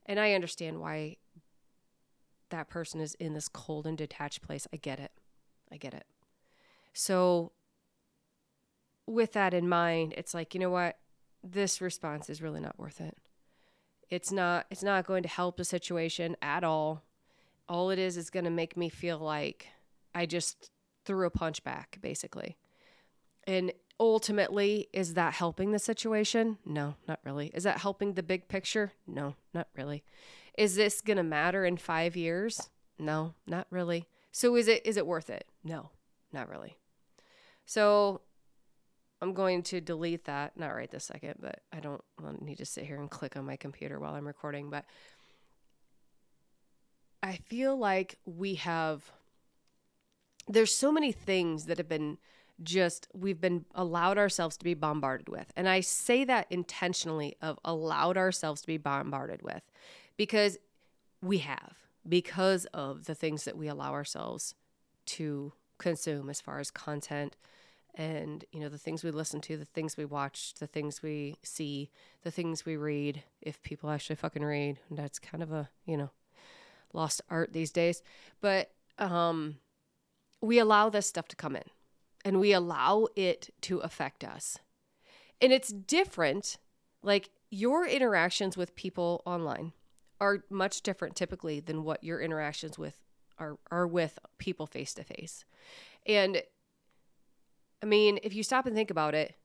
And 0.06 0.20
I 0.20 0.34
understand 0.34 0.80
why 0.80 1.16
that 2.50 2.68
person 2.68 3.00
is 3.00 3.14
in 3.14 3.34
this 3.34 3.48
cold 3.48 3.86
and 3.86 3.96
detached 3.96 4.42
place. 4.42 4.66
I 4.72 4.76
get 4.76 5.00
it. 5.00 5.12
I 5.72 5.76
get 5.76 5.94
it. 5.94 6.04
So, 6.92 7.52
with 9.06 9.32
that 9.32 9.52
in 9.52 9.68
mind, 9.68 10.14
it's 10.16 10.34
like, 10.34 10.54
you 10.54 10.60
know 10.60 10.70
what? 10.70 10.98
This 11.44 11.80
response 11.80 12.30
is 12.30 12.42
really 12.42 12.60
not 12.60 12.78
worth 12.78 13.00
it. 13.00 13.16
It's 14.10 14.32
not 14.32 14.66
it's 14.70 14.82
not 14.82 15.06
going 15.06 15.22
to 15.22 15.28
help 15.28 15.56
the 15.56 15.64
situation 15.64 16.36
at 16.40 16.64
all. 16.64 17.02
All 17.68 17.90
it 17.90 17.98
is 17.98 18.16
is 18.16 18.30
going 18.30 18.44
to 18.44 18.50
make 18.50 18.76
me 18.76 18.88
feel 18.88 19.18
like 19.18 19.68
I 20.14 20.26
just 20.26 20.70
threw 21.04 21.26
a 21.26 21.30
punch 21.30 21.64
back, 21.64 21.98
basically. 22.00 22.56
And 23.46 23.72
ultimately, 24.00 24.88
is 24.92 25.14
that 25.14 25.34
helping 25.34 25.72
the 25.72 25.78
situation? 25.78 26.58
No, 26.64 26.94
not 27.06 27.20
really. 27.24 27.48
Is 27.48 27.64
that 27.64 27.78
helping 27.78 28.14
the 28.14 28.22
big 28.22 28.48
picture? 28.48 28.92
No, 29.06 29.34
not 29.52 29.68
really. 29.76 30.04
Is 30.56 30.76
this 30.76 31.00
going 31.00 31.16
to 31.16 31.22
matter 31.22 31.64
in 31.64 31.76
5 31.76 32.16
years? 32.16 32.70
No, 32.98 33.34
not 33.46 33.66
really. 33.70 34.08
So 34.30 34.56
is 34.56 34.68
it 34.68 34.84
is 34.84 34.96
it 34.96 35.06
worth 35.06 35.30
it? 35.30 35.46
No, 35.62 35.90
not 36.32 36.48
really. 36.48 36.76
So 37.66 38.20
I'm 39.22 39.32
going 39.32 39.62
to 39.64 39.80
delete 39.80 40.24
that, 40.24 40.56
not 40.56 40.68
right 40.68 40.90
this 40.90 41.04
second, 41.04 41.36
but 41.40 41.60
I 41.72 41.80
don't 41.80 42.02
need 42.42 42.58
to 42.58 42.66
sit 42.66 42.84
here 42.84 42.96
and 42.96 43.10
click 43.10 43.36
on 43.36 43.46
my 43.46 43.56
computer 43.56 43.98
while 43.98 44.14
I'm 44.14 44.26
recording, 44.26 44.70
but 44.70 44.84
I 47.22 47.36
feel 47.36 47.76
like 47.76 48.18
we 48.26 48.56
have 48.56 49.10
there's 50.46 50.74
so 50.74 50.92
many 50.92 51.10
things 51.10 51.64
that 51.66 51.78
have 51.78 51.88
been 51.88 52.18
just 52.62 53.08
we've 53.14 53.40
been 53.40 53.64
allowed 53.74 54.18
ourselves 54.18 54.56
to 54.58 54.64
be 54.64 54.74
bombarded 54.74 55.28
with. 55.28 55.50
And 55.56 55.68
I 55.68 55.80
say 55.80 56.24
that 56.24 56.46
intentionally 56.50 57.36
of 57.40 57.58
allowed 57.64 58.16
ourselves 58.16 58.60
to 58.60 58.66
be 58.66 58.76
bombarded 58.76 59.42
with 59.42 59.62
because 60.16 60.58
we 61.22 61.38
have 61.38 61.74
because 62.06 62.66
of 62.66 63.06
the 63.06 63.14
things 63.14 63.44
that 63.44 63.56
we 63.56 63.68
allow 63.68 63.92
ourselves 63.92 64.54
to 65.06 65.52
consume 65.78 66.28
as 66.30 66.40
far 66.40 66.60
as 66.60 66.70
content 66.70 67.36
and 67.96 68.44
you 68.52 68.60
know 68.60 68.68
the 68.68 68.78
things 68.78 69.04
we 69.04 69.10
listen 69.10 69.40
to 69.40 69.56
the 69.56 69.64
things 69.64 69.96
we 69.96 70.04
watch 70.04 70.54
the 70.54 70.66
things 70.66 71.02
we 71.02 71.36
see 71.42 71.90
the 72.22 72.30
things 72.30 72.64
we 72.64 72.76
read. 72.76 73.22
If 73.40 73.62
people 73.62 73.90
actually 73.90 74.16
fucking 74.16 74.44
read 74.44 74.78
and 74.88 74.98
that's 74.98 75.18
kind 75.18 75.42
of 75.42 75.52
a 75.52 75.68
you 75.86 75.96
know 75.96 76.10
lost 76.92 77.20
art 77.30 77.52
these 77.52 77.70
days. 77.70 78.02
But 78.40 78.70
um 78.98 79.56
we 80.40 80.58
allow 80.58 80.88
this 80.88 81.06
stuff 81.06 81.28
to 81.28 81.36
come 81.36 81.56
in 81.56 81.64
and 82.24 82.40
we 82.40 82.52
allow 82.52 83.06
it 83.16 83.50
to 83.62 83.78
affect 83.78 84.24
us. 84.24 84.58
And 85.40 85.52
it's 85.52 85.68
different 85.68 86.58
like 87.02 87.30
your 87.50 87.86
interactions 87.86 88.56
with 88.56 88.74
people 88.74 89.22
online 89.24 89.72
are 90.20 90.44
much 90.48 90.82
different 90.82 91.16
typically 91.16 91.60
than 91.60 91.84
what 91.84 92.02
your 92.02 92.20
interactions 92.20 92.78
with 92.78 92.98
are 93.38 93.58
are 93.70 93.86
with 93.86 94.18
people 94.38 94.66
face 94.66 94.94
to 94.94 95.04
face. 95.04 95.44
And 96.06 96.42
I 97.84 97.86
mean, 97.86 98.18
if 98.22 98.34
you 98.34 98.42
stop 98.42 98.64
and 98.64 98.74
think 98.74 98.90
about 98.90 99.14
it, 99.14 99.36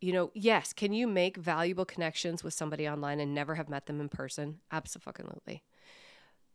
you 0.00 0.12
know, 0.12 0.30
yes, 0.32 0.72
can 0.72 0.92
you 0.92 1.08
make 1.08 1.36
valuable 1.36 1.84
connections 1.84 2.44
with 2.44 2.54
somebody 2.54 2.88
online 2.88 3.18
and 3.18 3.34
never 3.34 3.56
have 3.56 3.68
met 3.68 3.86
them 3.86 4.00
in 4.00 4.08
person? 4.08 4.60
Absolutely. 4.70 5.64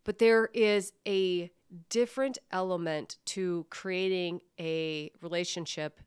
But 0.05 0.19
there 0.19 0.45
is 0.53 0.93
a 1.05 1.51
different 1.89 2.38
element 2.51 3.17
to 3.25 3.65
creating 3.69 4.39
a 4.57 5.12
relationship. 5.22 6.00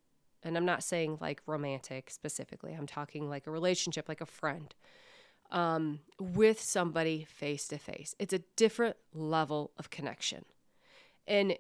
And 0.43 0.57
I'm 0.57 0.65
not 0.65 0.83
saying 0.83 1.19
like 1.21 1.43
romantic 1.45 2.09
specifically, 2.09 2.73
I'm 2.73 2.87
talking 2.87 3.29
like 3.29 3.47
a 3.47 3.51
relationship, 3.51 4.09
like 4.09 4.23
a 4.23 4.27
friend 4.27 4.75
um, 5.51 6.01
with 6.19 6.59
somebody 6.59 7.27
face 7.29 7.69
to 7.69 7.77
face. 7.77 8.15
It's 8.19 8.33
a 8.33 8.41
different 8.57 8.97
level 9.13 9.73
of 9.77 9.91
connection. 9.91 10.47
And 11.27 11.59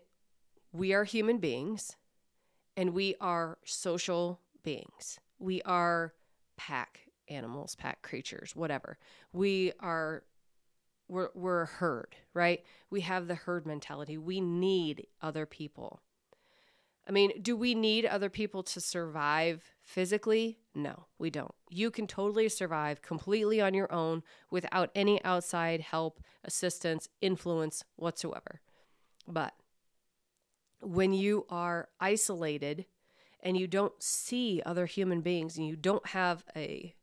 we 0.72 0.94
are 0.94 1.04
human 1.04 1.36
beings 1.36 1.96
and 2.76 2.92
we 2.92 3.14
are 3.20 3.58
social 3.64 4.40
beings. 4.62 5.18
We 5.38 5.62
are 5.62 6.12
pack 6.56 7.00
animals, 7.28 7.74
pack 7.74 8.02
creatures, 8.02 8.54
whatever. 8.54 8.98
We 9.32 9.72
are 9.80 10.22
we're 11.08 11.28
we're 11.34 11.62
a 11.62 11.66
herd, 11.66 12.16
right? 12.34 12.64
We 12.90 13.02
have 13.02 13.28
the 13.28 13.34
herd 13.34 13.66
mentality. 13.66 14.18
We 14.18 14.40
need 14.40 15.06
other 15.22 15.46
people. 15.46 16.00
I 17.08 17.12
mean, 17.12 17.40
do 17.40 17.56
we 17.56 17.74
need 17.74 18.04
other 18.04 18.28
people 18.28 18.64
to 18.64 18.80
survive 18.80 19.62
physically? 19.84 20.58
No, 20.74 21.06
we 21.18 21.30
don't. 21.30 21.54
You 21.70 21.92
can 21.92 22.08
totally 22.08 22.48
survive 22.48 23.00
completely 23.00 23.60
on 23.60 23.74
your 23.74 23.92
own 23.92 24.24
without 24.50 24.90
any 24.92 25.22
outside 25.22 25.80
help, 25.80 26.20
assistance, 26.42 27.08
influence 27.20 27.84
whatsoever. 27.94 28.60
But 29.28 29.54
when 30.80 31.12
you 31.12 31.46
are 31.48 31.88
isolated 32.00 32.86
and 33.40 33.56
you 33.56 33.66
don't 33.66 34.02
see 34.02 34.62
other 34.66 34.86
human 34.86 35.20
beings 35.20 35.56
and 35.56 35.66
you 35.66 35.76
don't 35.76 36.08
have 36.08 36.44
a 36.54 36.94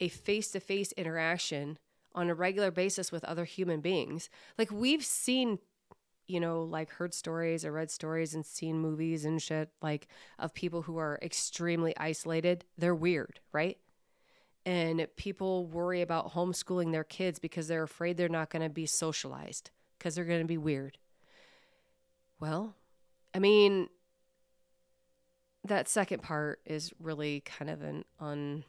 a 0.00 0.08
face-to-face 0.08 0.90
interaction 0.92 1.78
on 2.14 2.28
a 2.28 2.34
regular 2.34 2.70
basis 2.70 3.12
with 3.12 3.24
other 3.24 3.44
human 3.44 3.80
beings 3.80 4.28
like 4.58 4.70
we've 4.70 5.04
seen 5.04 5.58
you 6.26 6.40
know 6.40 6.62
like 6.62 6.90
heard 6.90 7.14
stories 7.14 7.64
or 7.64 7.72
read 7.72 7.90
stories 7.90 8.34
and 8.34 8.44
seen 8.44 8.78
movies 8.78 9.24
and 9.24 9.42
shit 9.42 9.70
like 9.82 10.08
of 10.38 10.54
people 10.54 10.82
who 10.82 10.96
are 10.96 11.18
extremely 11.22 11.96
isolated. 11.96 12.64
They're 12.78 12.94
weird 12.94 13.40
right? 13.52 13.78
And 14.66 15.06
people 15.16 15.66
worry 15.66 16.00
about 16.00 16.32
homeschooling 16.32 16.92
their 16.92 17.04
kids 17.04 17.38
because 17.38 17.68
they're 17.68 17.82
afraid 17.82 18.16
they're 18.16 18.28
not 18.30 18.48
going 18.48 18.62
to 18.62 18.70
be 18.70 18.86
socialized 18.86 19.70
because 19.98 20.14
they're 20.14 20.24
going 20.24 20.40
to 20.40 20.46
be 20.46 20.56
weird. 20.56 20.96
Well 22.40 22.74
I 23.34 23.40
mean, 23.40 23.88
that 25.64 25.88
second 25.88 26.22
part 26.22 26.60
is 26.64 26.92
really 27.00 27.40
kind 27.40 27.70
of 27.70 27.82
an 27.82 28.04
un. 28.20 28.64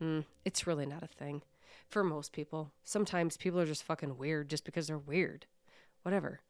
Mm, 0.00 0.24
it's 0.44 0.66
really 0.66 0.86
not 0.86 1.02
a 1.02 1.06
thing 1.06 1.42
for 1.88 2.02
most 2.02 2.32
people. 2.32 2.72
Sometimes 2.84 3.36
people 3.36 3.60
are 3.60 3.66
just 3.66 3.84
fucking 3.84 4.18
weird 4.18 4.50
just 4.50 4.64
because 4.64 4.88
they're 4.88 4.98
weird. 4.98 5.46
Whatever. 6.02 6.40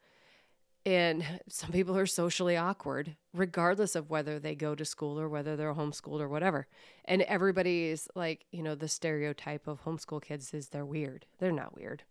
And 0.85 1.25
some 1.49 1.73
people 1.73 1.97
are 1.99 2.07
socially 2.07 2.57
awkward, 2.57 3.17
regardless 3.35 3.95
of 3.95 4.09
whether 4.09 4.39
they 4.39 4.55
go 4.55 4.75
to 4.75 4.85
school 4.85 5.21
or 5.21 5.29
whether 5.29 5.57
they're 5.57 5.75
homeschooled 5.75 6.21
or 6.21 6.29
whatever. 6.29 6.67
And 7.05 7.23
everybody 7.23 7.87
is 7.87 8.09
like, 8.15 8.47
you 8.51 8.63
know, 8.63 8.75
the 8.75 8.89
stereotype 8.89 9.67
of 9.67 9.83
homeschool 9.85 10.23
kids 10.23 10.55
is 10.55 10.69
they're 10.69 10.87
weird. 10.87 11.27
They're 11.39 11.53
not 11.53 11.77
weird. 11.77 12.05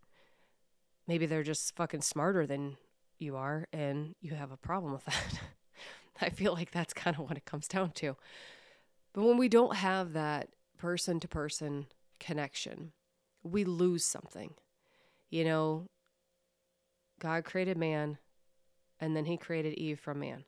Maybe 1.08 1.25
they're 1.25 1.44
just 1.44 1.75
fucking 1.75 2.01
smarter 2.01 2.46
than 2.46 2.77
you 3.20 3.36
are 3.36 3.68
and 3.72 4.16
you 4.22 4.36
have 4.36 4.52
a 4.52 4.58
problem 4.58 4.94
with 4.94 5.06
that. 5.06 5.40
I 6.22 6.30
feel 6.30 6.54
like 6.54 6.72
that's 6.72 6.94
kind 6.94 7.16
of 7.18 7.28
what 7.28 7.38
it 7.38 7.46
comes 7.46 7.68
down 7.68 7.92
to. 7.92 8.16
But 9.14 9.24
when 9.24 9.38
we 9.38 9.50
don't 9.50 9.76
have 9.76 10.14
that 10.14 10.50
person 10.78 11.20
to 11.22 11.28
person 11.28 11.88
connection, 12.20 12.92
we 13.44 13.64
lose 13.64 14.04
something. 14.04 14.54
You 15.30 15.46
know, 15.46 15.88
God 17.20 17.44
created 17.44 17.78
man 17.78 18.18
and 19.00 19.16
then 19.16 19.26
he 19.26 19.38
created 19.38 19.74
Eve 19.74 20.00
from 20.00 20.20
man. 20.20 20.46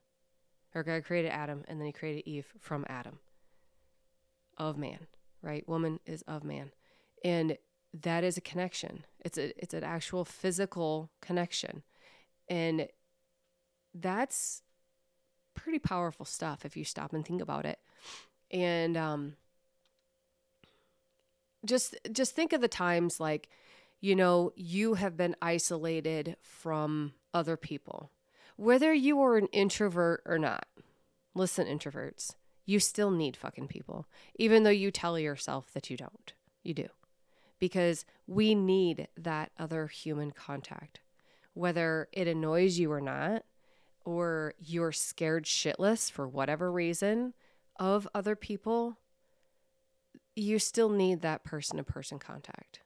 Or 0.74 0.84
God 0.84 1.06
created 1.06 1.32
Adam 1.32 1.64
and 1.68 1.80
then 1.80 1.88
he 1.88 1.94
created 1.94 2.24
Eve 2.26 2.54
from 2.60 2.86
Adam. 2.88 3.20
Of 4.58 4.78
man, 4.78 5.08
right? 5.42 5.68
Woman 5.68 6.00
is 6.06 6.24
of 6.24 6.44
man. 6.44 6.72
And 7.24 7.58
that 7.94 8.24
is 8.24 8.38
a 8.38 8.42
connection. 8.42 9.06
It's 9.24 9.38
a 9.38 9.54
it's 9.62 9.74
an 9.74 9.84
actual 9.84 10.26
physical 10.26 11.12
connection. 11.22 11.84
And 12.50 12.88
that's 13.94 14.62
pretty 15.54 15.80
powerful 15.80 16.25
stuff 16.25 16.66
if 16.66 16.77
you 16.77 16.84
stop 16.84 17.13
and 17.13 17.25
think 17.25 17.42
about 17.42 17.66
it. 17.66 17.80
And 18.51 18.96
um, 18.96 19.36
just 21.66 21.96
just 22.12 22.36
think 22.36 22.54
of 22.54 22.62
the 22.62 22.68
times 22.68 23.20
like 23.20 23.50
you 24.00 24.16
know 24.16 24.54
you 24.56 24.94
have 24.94 25.18
been 25.18 25.36
isolated 25.42 26.38
from 26.42 27.13
other 27.34 27.58
people. 27.58 28.12
Whether 28.56 28.94
you 28.94 29.22
are 29.22 29.38
an 29.38 29.48
introvert 29.48 30.22
or 30.25 30.39
not 30.39 30.66
listen 31.36 31.68
introverts 31.68 32.34
you 32.68 32.80
still 32.80 33.10
need 33.10 33.36
fucking 33.36 33.68
people 33.68 34.06
even 34.36 34.62
though 34.62 34.70
you 34.70 34.92
tell 34.92 35.18
yourself 35.18 35.72
that 35.74 35.89
you 35.89 35.98
don't. 35.98 36.34
You 36.63 36.75
do. 36.75 36.88
Because 37.60 38.06
we 38.27 38.54
need 38.54 39.08
that 39.18 39.51
other 39.58 39.88
human 39.88 40.30
contact 40.30 41.00
whether 41.58 42.08
it 42.12 42.28
annoys 42.28 42.78
you 42.78 42.92
or 42.92 43.02
not, 43.02 43.44
or 44.06 44.54
you're 44.60 44.92
scared 44.92 45.46
shitless 45.46 46.10
for 46.12 46.28
whatever 46.28 46.72
reason 46.72 47.34
of 47.80 48.08
other 48.14 48.36
people, 48.36 48.98
you 50.36 50.60
still 50.60 50.90
need 50.90 51.22
that 51.22 51.44
person 51.44 51.78
to 51.78 51.84
person 51.84 52.20
contact, 52.20 52.82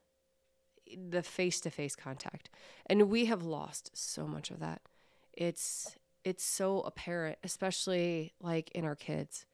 the 1.09 1.21
face 1.21 1.59
to 1.61 1.69
face 1.69 1.95
contact. 1.95 2.49
And 2.85 3.09
we 3.09 3.25
have 3.25 3.43
lost 3.43 3.91
so 3.93 4.25
much 4.25 4.49
of 4.49 4.59
that. 4.59 4.81
It's 5.33 5.95
it's 6.23 6.43
so 6.43 6.81
apparent, 6.81 7.39
especially 7.43 8.33
like 8.39 8.71
in 8.71 8.85
our 8.85 8.95
kids. 8.95 9.45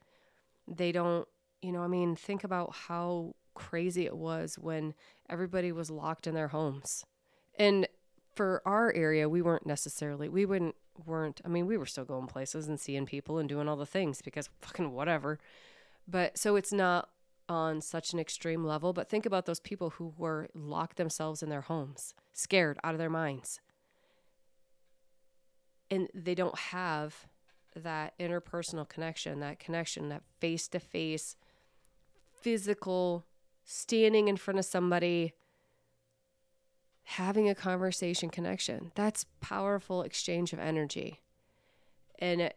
They 0.68 0.92
don't, 0.92 1.26
you 1.62 1.72
know, 1.72 1.82
I 1.82 1.88
mean, 1.88 2.16
think 2.16 2.44
about 2.44 2.76
how 2.76 3.36
crazy 3.56 4.06
it 4.06 4.18
was 4.18 4.60
when 4.60 4.94
everybody 5.30 5.72
was 5.72 5.90
locked 5.90 6.28
in 6.28 6.36
their 6.36 6.50
homes. 6.50 7.06
And 7.58 7.88
for 8.38 8.62
our 8.66 8.94
area, 8.94 9.28
we 9.28 9.42
weren't 9.42 9.66
necessarily, 9.66 10.30
we 10.30 10.46
wouldn't, 10.46 10.76
weren't, 11.06 11.42
I 11.44 11.48
mean, 11.48 11.66
we 11.66 11.76
were 11.76 11.88
still 11.88 12.06
going 12.06 12.28
places 12.28 12.68
and 12.68 12.80
seeing 12.80 13.08
people 13.08 13.40
and 13.40 13.50
doing 13.50 13.68
all 13.68 13.76
the 13.76 13.86
things 13.86 14.22
because 14.22 14.48
fucking 14.62 14.94
whatever. 14.94 15.40
But 16.08 16.38
so 16.38 16.56
it's 16.56 16.72
not 16.72 17.10
on 17.50 17.82
such 17.82 18.14
an 18.14 18.20
extreme 18.20 18.64
level, 18.64 18.94
but 18.94 19.10
think 19.10 19.26
about 19.26 19.48
those 19.48 19.60
people 19.60 19.90
who 19.92 20.14
were 20.18 20.50
locked 20.54 20.98
themselves 20.98 21.42
in 21.42 21.50
their 21.50 21.62
homes, 21.62 22.14
scared 22.32 22.78
out 22.84 22.94
of 22.94 23.00
their 23.00 23.10
minds. 23.10 23.60
And 25.90 26.08
they 26.14 26.36
don't 26.36 26.58
have 26.58 27.26
that 27.76 28.14
interpersonal 28.20 28.88
connection, 28.88 29.40
that 29.40 29.58
connection, 29.58 30.10
that 30.10 30.22
face 30.40 30.68
to 30.68 30.80
face, 30.80 31.36
physical, 32.40 33.26
standing 33.66 34.28
in 34.28 34.38
front 34.38 34.60
of 34.60 34.66
somebody, 34.66 35.34
having 37.12 37.48
a 37.48 37.56
conversation 37.56 38.30
connection. 38.30 38.92
That's 38.94 39.26
powerful 39.40 40.02
exchange 40.02 40.52
of 40.52 40.60
energy. 40.60 41.22
And 42.20 42.52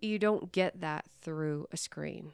you 0.00 0.20
don't 0.20 0.52
get 0.52 0.80
that 0.80 1.06
through 1.20 1.66
a 1.72 1.76
screen. 1.76 2.32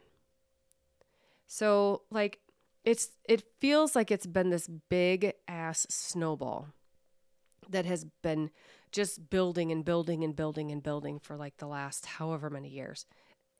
So, 1.46 2.02
like, 2.10 2.40
it's 2.84 3.08
it 3.26 3.44
feels 3.60 3.96
like 3.96 4.10
it's 4.10 4.26
been 4.26 4.50
this 4.50 4.68
big 4.68 5.32
ass 5.46 5.86
snowball 5.88 6.68
that 7.70 7.86
has 7.86 8.04
been 8.22 8.50
just 8.92 9.30
building 9.30 9.72
and 9.72 9.86
building 9.86 10.22
and 10.24 10.36
building 10.36 10.70
and 10.70 10.82
building 10.82 11.18
for 11.18 11.36
like 11.36 11.56
the 11.56 11.66
last 11.66 12.06
however 12.06 12.48
many 12.50 12.68
years 12.68 13.06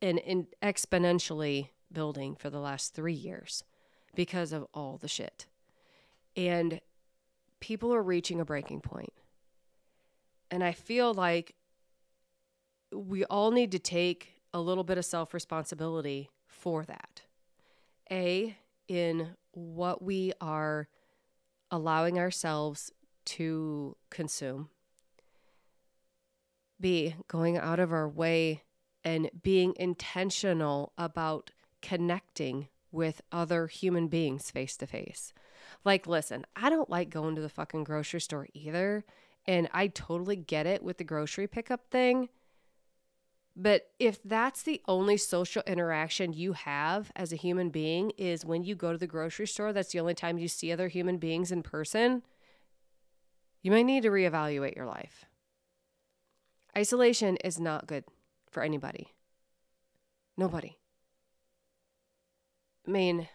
and, 0.01 0.19
and 0.19 0.47
exponentially 0.63 1.69
building 1.91 2.35
for 2.35 2.49
the 2.49 2.59
last 2.59 2.93
three 2.93 3.13
years 3.13 3.63
because 4.15 4.51
of 4.51 4.65
all 4.73 4.97
the 4.97 5.07
shit. 5.07 5.45
And 6.35 6.81
people 7.69 7.93
are 7.93 8.01
reaching 8.01 8.41
a 8.41 8.45
breaking 8.45 8.81
point. 8.81 9.13
And 10.49 10.63
I 10.63 10.71
feel 10.71 11.13
like 11.13 11.53
we 12.91 13.25
all 13.25 13.51
need 13.51 13.71
to 13.73 13.77
take 13.77 14.41
a 14.51 14.59
little 14.59 14.83
bit 14.83 14.97
of 14.97 15.05
self 15.05 15.35
responsibility 15.35 16.31
for 16.47 16.83
that. 16.85 17.21
A, 18.11 18.57
in 18.87 19.35
what 19.51 20.01
we 20.01 20.33
are 20.41 20.87
allowing 21.69 22.17
ourselves 22.17 22.91
to 23.25 23.95
consume. 24.09 24.69
B, 26.81 27.13
going 27.27 27.55
out 27.55 27.79
of 27.79 27.93
our 27.93 28.09
way 28.09 28.63
and 29.03 29.29
being 29.43 29.75
intentional 29.75 30.91
about 30.97 31.51
connecting 31.83 32.67
with 32.91 33.21
other 33.31 33.67
human 33.67 34.07
beings 34.07 34.49
face 34.49 34.75
to 34.77 34.87
face. 34.87 35.33
Like, 35.83 36.07
listen, 36.07 36.45
I 36.55 36.69
don't 36.69 36.89
like 36.89 37.09
going 37.09 37.35
to 37.35 37.41
the 37.41 37.49
fucking 37.49 37.83
grocery 37.83 38.21
store 38.21 38.47
either. 38.53 39.05
And 39.45 39.69
I 39.73 39.87
totally 39.87 40.35
get 40.35 40.65
it 40.65 40.83
with 40.83 40.97
the 40.97 41.03
grocery 41.03 41.47
pickup 41.47 41.89
thing. 41.89 42.29
But 43.55 43.89
if 43.99 44.21
that's 44.23 44.63
the 44.63 44.81
only 44.87 45.17
social 45.17 45.63
interaction 45.65 46.33
you 46.33 46.53
have 46.53 47.11
as 47.15 47.33
a 47.33 47.37
human 47.37 47.69
being 47.69 48.11
is 48.11 48.45
when 48.45 48.63
you 48.63 48.75
go 48.75 48.91
to 48.91 48.97
the 48.97 49.07
grocery 49.07 49.47
store, 49.47 49.73
that's 49.73 49.91
the 49.91 49.99
only 49.99 50.13
time 50.13 50.37
you 50.37 50.47
see 50.47 50.71
other 50.71 50.87
human 50.87 51.17
beings 51.17 51.51
in 51.51 51.63
person, 51.63 52.23
you 53.61 53.71
might 53.71 53.83
need 53.83 54.03
to 54.03 54.09
reevaluate 54.09 54.75
your 54.75 54.85
life. 54.85 55.25
Isolation 56.77 57.35
is 57.37 57.59
not 57.59 57.87
good 57.87 58.05
for 58.49 58.63
anybody. 58.63 59.13
Nobody. 60.37 60.77
I 62.87 62.91
mean, 62.91 63.27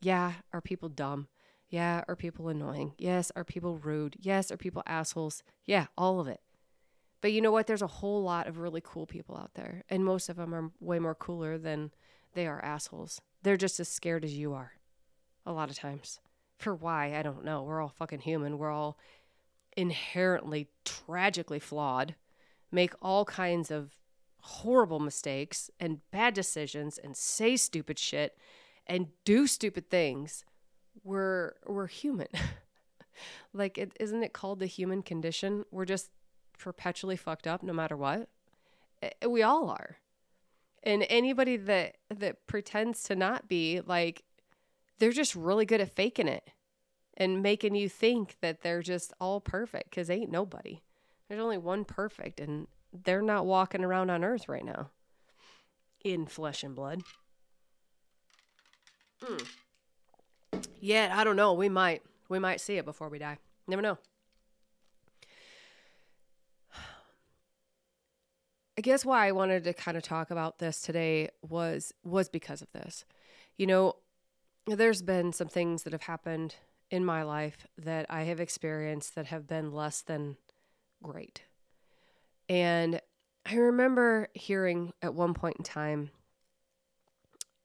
yeah, 0.00 0.34
are 0.52 0.60
people 0.60 0.88
dumb? 0.88 1.28
Yeah, 1.68 2.02
are 2.08 2.16
people 2.16 2.48
annoying? 2.48 2.94
Yes, 2.96 3.30
are 3.36 3.44
people 3.44 3.76
rude? 3.78 4.16
Yes, 4.18 4.50
are 4.50 4.56
people 4.56 4.82
assholes? 4.86 5.42
Yeah, 5.66 5.86
all 5.98 6.18
of 6.20 6.28
it. 6.28 6.40
But 7.20 7.32
you 7.32 7.40
know 7.40 7.50
what? 7.50 7.66
There's 7.66 7.82
a 7.82 7.86
whole 7.86 8.22
lot 8.22 8.46
of 8.46 8.58
really 8.58 8.80
cool 8.82 9.06
people 9.06 9.36
out 9.36 9.54
there, 9.54 9.82
and 9.90 10.04
most 10.04 10.28
of 10.28 10.36
them 10.36 10.54
are 10.54 10.70
way 10.80 10.98
more 10.98 11.14
cooler 11.14 11.58
than 11.58 11.90
they 12.34 12.46
are 12.46 12.64
assholes. 12.64 13.20
They're 13.42 13.56
just 13.56 13.80
as 13.80 13.88
scared 13.88 14.24
as 14.24 14.34
you 14.34 14.54
are, 14.54 14.72
a 15.44 15.52
lot 15.52 15.70
of 15.70 15.76
times. 15.76 16.20
For 16.58 16.74
why? 16.74 17.16
I 17.16 17.22
don't 17.22 17.44
know. 17.44 17.62
We're 17.62 17.82
all 17.82 17.88
fucking 17.88 18.20
human. 18.20 18.58
We're 18.58 18.70
all 18.70 18.98
inherently 19.76 20.68
tragically 20.84 21.58
flawed, 21.58 22.14
make 22.72 22.94
all 23.02 23.24
kinds 23.24 23.70
of 23.70 23.96
horrible 24.40 25.00
mistakes 25.00 25.70
and 25.78 26.00
bad 26.10 26.34
decisions 26.34 26.98
and 26.98 27.16
say 27.16 27.56
stupid 27.56 27.98
shit 27.98 28.36
and 28.88 29.08
do 29.24 29.46
stupid 29.46 29.90
things. 29.90 30.44
We're 31.04 31.54
we're 31.66 31.86
human. 31.86 32.28
like 33.52 33.92
isn't 34.00 34.22
it 34.22 34.32
called 34.32 34.60
the 34.60 34.66
human 34.66 35.02
condition? 35.02 35.64
We're 35.70 35.84
just 35.84 36.10
perpetually 36.58 37.16
fucked 37.16 37.46
up 37.46 37.62
no 37.62 37.72
matter 37.72 37.96
what. 37.96 38.28
Eh, 39.02 39.10
eh, 39.22 39.26
we 39.26 39.42
all 39.42 39.68
are. 39.68 39.98
And 40.82 41.04
anybody 41.08 41.56
that 41.56 41.96
that 42.10 42.46
pretends 42.46 43.02
to 43.04 43.16
not 43.16 43.48
be 43.48 43.80
like 43.84 44.22
they're 44.98 45.12
just 45.12 45.34
really 45.34 45.64
good 45.64 45.80
at 45.80 45.94
faking 45.94 46.28
it 46.28 46.50
and 47.16 47.42
making 47.42 47.74
you 47.74 47.88
think 47.88 48.36
that 48.40 48.62
they're 48.62 48.82
just 48.82 49.12
all 49.20 49.40
perfect 49.40 49.92
cuz 49.92 50.10
ain't 50.10 50.30
nobody. 50.30 50.82
There's 51.28 51.40
only 51.40 51.58
one 51.58 51.84
perfect 51.84 52.40
and 52.40 52.68
they're 52.92 53.22
not 53.22 53.44
walking 53.44 53.84
around 53.84 54.10
on 54.10 54.24
earth 54.24 54.48
right 54.48 54.64
now 54.64 54.90
in 56.04 56.26
flesh 56.26 56.62
and 56.62 56.74
blood. 56.74 57.02
Mm. 59.24 59.46
Yet, 60.80 61.10
I 61.12 61.24
don't 61.24 61.36
know. 61.36 61.52
We 61.54 61.68
might. 61.68 62.02
We 62.28 62.38
might 62.38 62.60
see 62.60 62.76
it 62.76 62.84
before 62.84 63.08
we 63.08 63.18
die. 63.18 63.38
Never 63.66 63.82
know. 63.82 63.98
I 68.78 68.80
guess 68.80 69.04
why 69.04 69.26
I 69.26 69.32
wanted 69.32 69.64
to 69.64 69.74
kind 69.74 69.96
of 69.96 70.04
talk 70.04 70.30
about 70.30 70.60
this 70.60 70.80
today 70.80 71.30
was 71.42 71.92
was 72.04 72.28
because 72.28 72.62
of 72.62 72.70
this. 72.72 73.04
You 73.56 73.66
know, 73.66 73.96
there's 74.66 75.02
been 75.02 75.32
some 75.32 75.48
things 75.48 75.82
that 75.82 75.92
have 75.92 76.02
happened 76.02 76.54
in 76.90 77.04
my 77.04 77.22
life 77.22 77.66
that 77.76 78.06
I 78.08 78.22
have 78.22 78.38
experienced 78.40 79.14
that 79.14 79.26
have 79.26 79.46
been 79.46 79.72
less 79.72 80.02
than 80.02 80.36
great. 81.02 81.42
And 82.48 83.00
I 83.44 83.56
remember 83.56 84.28
hearing 84.34 84.92
at 85.02 85.12
one 85.12 85.34
point 85.34 85.56
in 85.58 85.64
time 85.64 86.10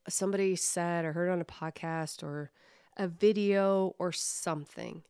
somebody 0.08 0.56
said 0.56 1.06
or 1.06 1.14
heard 1.14 1.30
on 1.30 1.42
a 1.42 1.46
podcast 1.46 2.24
or 2.24 2.52
a 2.98 3.08
video 3.08 3.96
or 3.98 4.12
something 4.12 5.04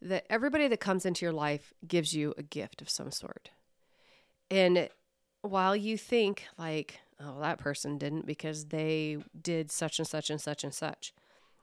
that 0.00 0.26
everybody 0.28 0.68
that 0.68 0.80
comes 0.80 1.06
into 1.06 1.24
your 1.24 1.32
life 1.32 1.72
gives 1.86 2.14
you 2.14 2.34
a 2.36 2.42
gift 2.42 2.82
of 2.82 2.90
some 2.90 3.10
sort. 3.10 3.50
And 4.50 4.88
while 5.42 5.76
you 5.76 5.96
think 5.96 6.44
like, 6.58 7.00
oh, 7.20 7.40
that 7.40 7.58
person 7.58 7.98
didn't 7.98 8.26
because 8.26 8.66
they 8.66 9.18
did 9.40 9.70
such 9.70 9.98
and 9.98 10.08
such 10.08 10.28
and 10.28 10.40
such 10.40 10.64
and 10.64 10.74
such, 10.74 11.14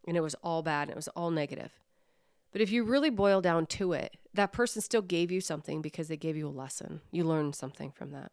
and 0.08 0.16
it 0.16 0.22
was 0.22 0.36
all 0.36 0.64
bad 0.64 0.84
and 0.84 0.92
it 0.92 0.96
was 0.96 1.08
all 1.10 1.32
negative. 1.32 1.72
But 2.52 2.62
if 2.62 2.72
you 2.72 2.84
really 2.84 3.10
boil 3.10 3.42
down 3.42 3.68
to 3.68 3.94
it, 3.94 4.18
that 4.34 4.52
person 4.52 4.82
still 4.82 5.02
gave 5.02 5.32
you 5.32 5.42
something 5.42 5.82
because 5.82 6.08
they 6.08 6.18
gave 6.18 6.36
you 6.36 6.48
a 6.48 6.50
lesson. 6.50 7.02
You 7.12 7.24
learned 7.24 7.56
something 7.56 7.92
from 7.92 8.12
that. 8.12 8.32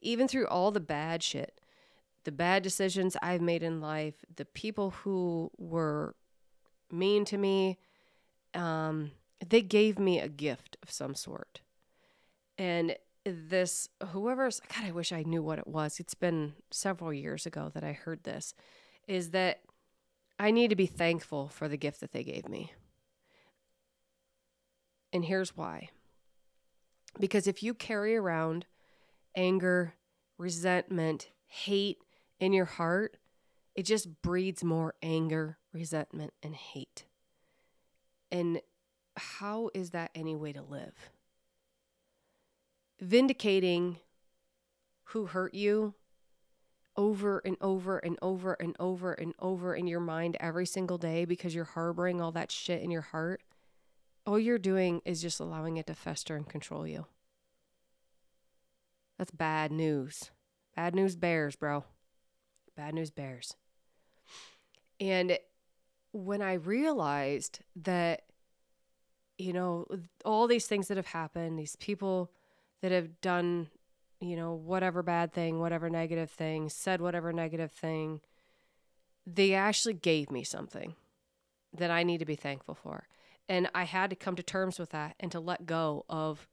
Even 0.00 0.28
through 0.28 0.46
all 0.46 0.70
the 0.70 0.78
bad 0.78 1.22
shit, 1.22 1.57
the 2.28 2.32
bad 2.32 2.62
decisions 2.62 3.16
I've 3.22 3.40
made 3.40 3.62
in 3.62 3.80
life, 3.80 4.16
the 4.36 4.44
people 4.44 4.90
who 4.90 5.50
were 5.56 6.14
mean 6.90 7.24
to 7.24 7.38
me, 7.38 7.78
um, 8.52 9.12
they 9.48 9.62
gave 9.62 9.98
me 9.98 10.20
a 10.20 10.28
gift 10.28 10.76
of 10.82 10.90
some 10.90 11.14
sort. 11.14 11.62
And 12.58 12.96
this 13.24 13.88
whoever's 14.08 14.60
god 14.60 14.84
i 14.84 14.90
wish 14.90 15.10
i 15.10 15.22
knew 15.22 15.42
what 15.42 15.58
it 15.58 15.66
was. 15.66 16.00
It's 16.00 16.12
been 16.12 16.52
several 16.70 17.14
years 17.14 17.46
ago 17.46 17.70
that 17.72 17.82
i 17.82 17.92
heard 17.92 18.24
this 18.24 18.54
is 19.06 19.30
that 19.30 19.60
i 20.38 20.50
need 20.50 20.68
to 20.68 20.76
be 20.76 20.86
thankful 20.86 21.48
for 21.48 21.66
the 21.66 21.78
gift 21.78 22.00
that 22.00 22.12
they 22.12 22.24
gave 22.24 22.46
me. 22.46 22.72
And 25.14 25.24
here's 25.24 25.56
why. 25.56 25.88
Because 27.18 27.46
if 27.46 27.62
you 27.62 27.72
carry 27.72 28.16
around 28.16 28.66
anger 29.34 29.94
resentment 30.36 31.30
hate 31.46 32.02
in 32.40 32.52
your 32.52 32.64
heart 32.64 33.16
it 33.74 33.84
just 33.84 34.22
breeds 34.22 34.64
more 34.64 34.94
anger 35.02 35.58
resentment 35.72 36.32
and 36.42 36.54
hate 36.54 37.04
and 38.30 38.60
how 39.16 39.70
is 39.74 39.90
that 39.90 40.10
any 40.14 40.36
way 40.36 40.52
to 40.52 40.62
live 40.62 41.10
vindicating 43.00 43.98
who 45.04 45.26
hurt 45.26 45.54
you 45.54 45.94
over 46.98 47.40
and 47.44 47.56
over 47.60 47.98
and 47.98 48.18
over 48.20 48.54
and 48.54 48.74
over 48.80 49.12
and 49.12 49.32
over 49.38 49.74
in 49.74 49.86
your 49.86 50.00
mind 50.00 50.36
every 50.40 50.66
single 50.66 50.98
day 50.98 51.24
because 51.24 51.54
you're 51.54 51.64
harboring 51.64 52.20
all 52.20 52.32
that 52.32 52.50
shit 52.50 52.82
in 52.82 52.90
your 52.90 53.02
heart, 53.02 53.40
all 54.26 54.38
you're 54.38 54.58
doing 54.58 55.00
is 55.04 55.22
just 55.22 55.38
allowing 55.38 55.76
it 55.76 55.86
to 55.86 55.94
fester 55.94 56.34
and 56.34 56.48
control 56.48 56.86
you. 56.86 57.06
That's 59.16 59.30
bad 59.30 59.70
news. 59.70 60.32
Bad 60.74 60.94
news 60.94 61.14
bears, 61.14 61.54
bro. 61.54 61.84
Bad 62.78 62.94
news 62.94 63.10
bears. 63.10 63.56
And 65.00 65.36
when 66.12 66.40
I 66.40 66.54
realized 66.54 67.58
that, 67.74 68.22
you 69.36 69.52
know, 69.52 69.86
all 70.24 70.46
these 70.46 70.66
things 70.66 70.86
that 70.86 70.96
have 70.96 71.08
happened, 71.08 71.58
these 71.58 71.74
people 71.74 72.30
that 72.80 72.92
have 72.92 73.20
done, 73.20 73.66
you 74.20 74.36
know, 74.36 74.54
whatever 74.54 75.02
bad 75.02 75.32
thing, 75.32 75.58
whatever 75.58 75.90
negative 75.90 76.30
thing, 76.30 76.68
said 76.68 77.00
whatever 77.00 77.32
negative 77.32 77.72
thing, 77.72 78.20
they 79.26 79.54
actually 79.54 79.94
gave 79.94 80.30
me 80.30 80.44
something 80.44 80.94
that 81.76 81.90
I 81.90 82.04
need 82.04 82.18
to 82.18 82.24
be 82.24 82.36
thankful 82.36 82.76
for. 82.76 83.08
And 83.48 83.68
I 83.74 83.84
had 83.84 84.10
to 84.10 84.16
come 84.16 84.36
to 84.36 84.42
terms 84.44 84.78
with 84.78 84.90
that 84.90 85.16
and 85.18 85.32
to 85.32 85.40
let 85.40 85.66
go 85.66 86.04
of 86.08 86.46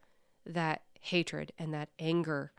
that 0.43 0.81
hatred 1.01 1.51
and 1.59 1.71
that 1.75 1.89
anger 1.99 2.51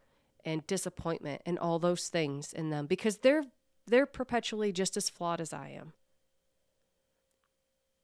and 0.45 0.65
disappointment 0.69 1.43
and 1.45 1.59
all 1.59 1.81
those 1.81 2.07
things 2.09 2.53
in 2.53 2.71
them 2.71 2.87
because 2.87 3.19
they're 3.19 3.45
they're 3.87 4.07
perpetually 4.07 4.73
just 4.73 4.97
as 4.97 5.09
flawed 5.09 5.41
as 5.41 5.53
I 5.53 5.69
am. 5.69 5.93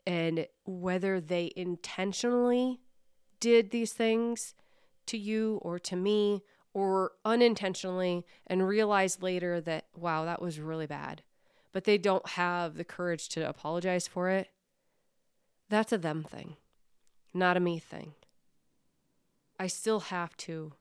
And 0.06 0.46
whether 0.64 1.20
they 1.20 1.52
intentionally 1.54 2.80
did 3.40 3.70
these 3.70 3.92
things 3.92 4.54
to 5.06 5.18
you 5.18 5.58
or 5.62 5.78
to 5.80 5.96
me 5.96 6.42
or 6.74 7.12
unintentionally 7.24 8.24
and 8.46 8.66
realized 8.66 9.22
later 9.22 9.60
that 9.60 9.86
wow, 9.94 10.24
that 10.24 10.40
was 10.40 10.58
really 10.58 10.86
bad, 10.86 11.22
but 11.72 11.84
they 11.84 11.98
don't 11.98 12.30
have 12.30 12.76
the 12.76 12.84
courage 12.84 13.28
to 13.30 13.48
apologize 13.48 14.06
for 14.06 14.28
it. 14.28 14.48
That's 15.68 15.92
a 15.92 15.98
them 15.98 16.24
thing, 16.24 16.56
not 17.32 17.56
a 17.56 17.60
me 17.60 17.78
thing. 17.78 18.14
I 19.58 19.66
still 19.68 20.00
have 20.00 20.36
to 20.38 20.72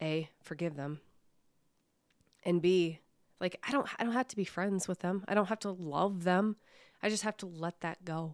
A, 0.00 0.30
forgive 0.42 0.76
them. 0.76 1.00
And 2.44 2.62
B, 2.62 3.00
like 3.40 3.56
I 3.66 3.72
don't 3.72 3.86
I 3.98 4.04
don't 4.04 4.12
have 4.12 4.28
to 4.28 4.36
be 4.36 4.44
friends 4.44 4.88
with 4.88 5.00
them. 5.00 5.24
I 5.28 5.34
don't 5.34 5.48
have 5.48 5.60
to 5.60 5.70
love 5.70 6.24
them. 6.24 6.56
I 7.02 7.08
just 7.08 7.22
have 7.22 7.36
to 7.38 7.46
let 7.46 7.80
that 7.80 8.04
go. 8.04 8.32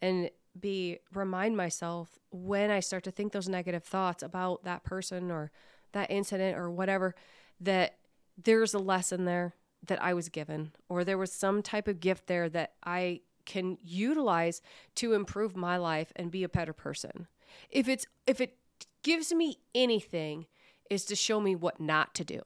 And 0.00 0.30
be 0.58 0.98
remind 1.14 1.56
myself 1.56 2.18
when 2.30 2.70
I 2.70 2.80
start 2.80 3.04
to 3.04 3.10
think 3.10 3.32
those 3.32 3.48
negative 3.48 3.84
thoughts 3.84 4.22
about 4.22 4.64
that 4.64 4.84
person 4.84 5.30
or 5.30 5.50
that 5.92 6.10
incident 6.10 6.58
or 6.58 6.70
whatever 6.70 7.14
that 7.60 7.96
there's 8.42 8.74
a 8.74 8.78
lesson 8.78 9.24
there 9.24 9.54
that 9.86 10.02
I 10.02 10.14
was 10.14 10.28
given 10.28 10.72
or 10.88 11.04
there 11.04 11.18
was 11.18 11.32
some 11.32 11.62
type 11.62 11.88
of 11.88 12.00
gift 12.00 12.26
there 12.26 12.48
that 12.50 12.72
I 12.84 13.20
can 13.44 13.78
utilize 13.82 14.60
to 14.96 15.14
improve 15.14 15.56
my 15.56 15.76
life 15.76 16.12
and 16.16 16.30
be 16.30 16.44
a 16.44 16.48
better 16.48 16.72
person. 16.72 17.26
If 17.70 17.88
it's 17.88 18.06
if 18.26 18.40
it 18.40 18.56
gives 19.02 19.32
me 19.32 19.58
anything 19.74 20.46
is 20.90 21.04
to 21.06 21.16
show 21.16 21.40
me 21.40 21.56
what 21.56 21.80
not 21.80 22.14
to 22.14 22.24
do 22.24 22.40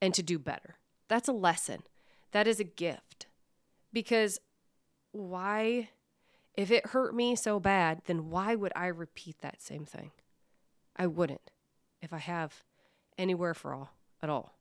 and 0.00 0.14
to 0.14 0.22
do 0.22 0.38
better. 0.38 0.76
That's 1.08 1.28
a 1.28 1.32
lesson. 1.32 1.82
That 2.32 2.46
is 2.46 2.60
a 2.60 2.64
gift. 2.64 3.26
Because 3.92 4.40
why 5.12 5.88
if 6.56 6.70
it 6.70 6.86
hurt 6.86 7.14
me 7.14 7.36
so 7.36 7.60
bad, 7.60 8.02
then 8.06 8.30
why 8.30 8.54
would 8.54 8.72
I 8.74 8.86
repeat 8.86 9.40
that 9.40 9.62
same 9.62 9.84
thing? 9.84 10.10
I 10.96 11.06
wouldn't 11.06 11.50
if 12.00 12.12
I 12.12 12.18
have 12.18 12.62
anywhere 13.18 13.54
for 13.54 13.74
all 13.74 13.90
at 14.22 14.30
all. 14.30 14.54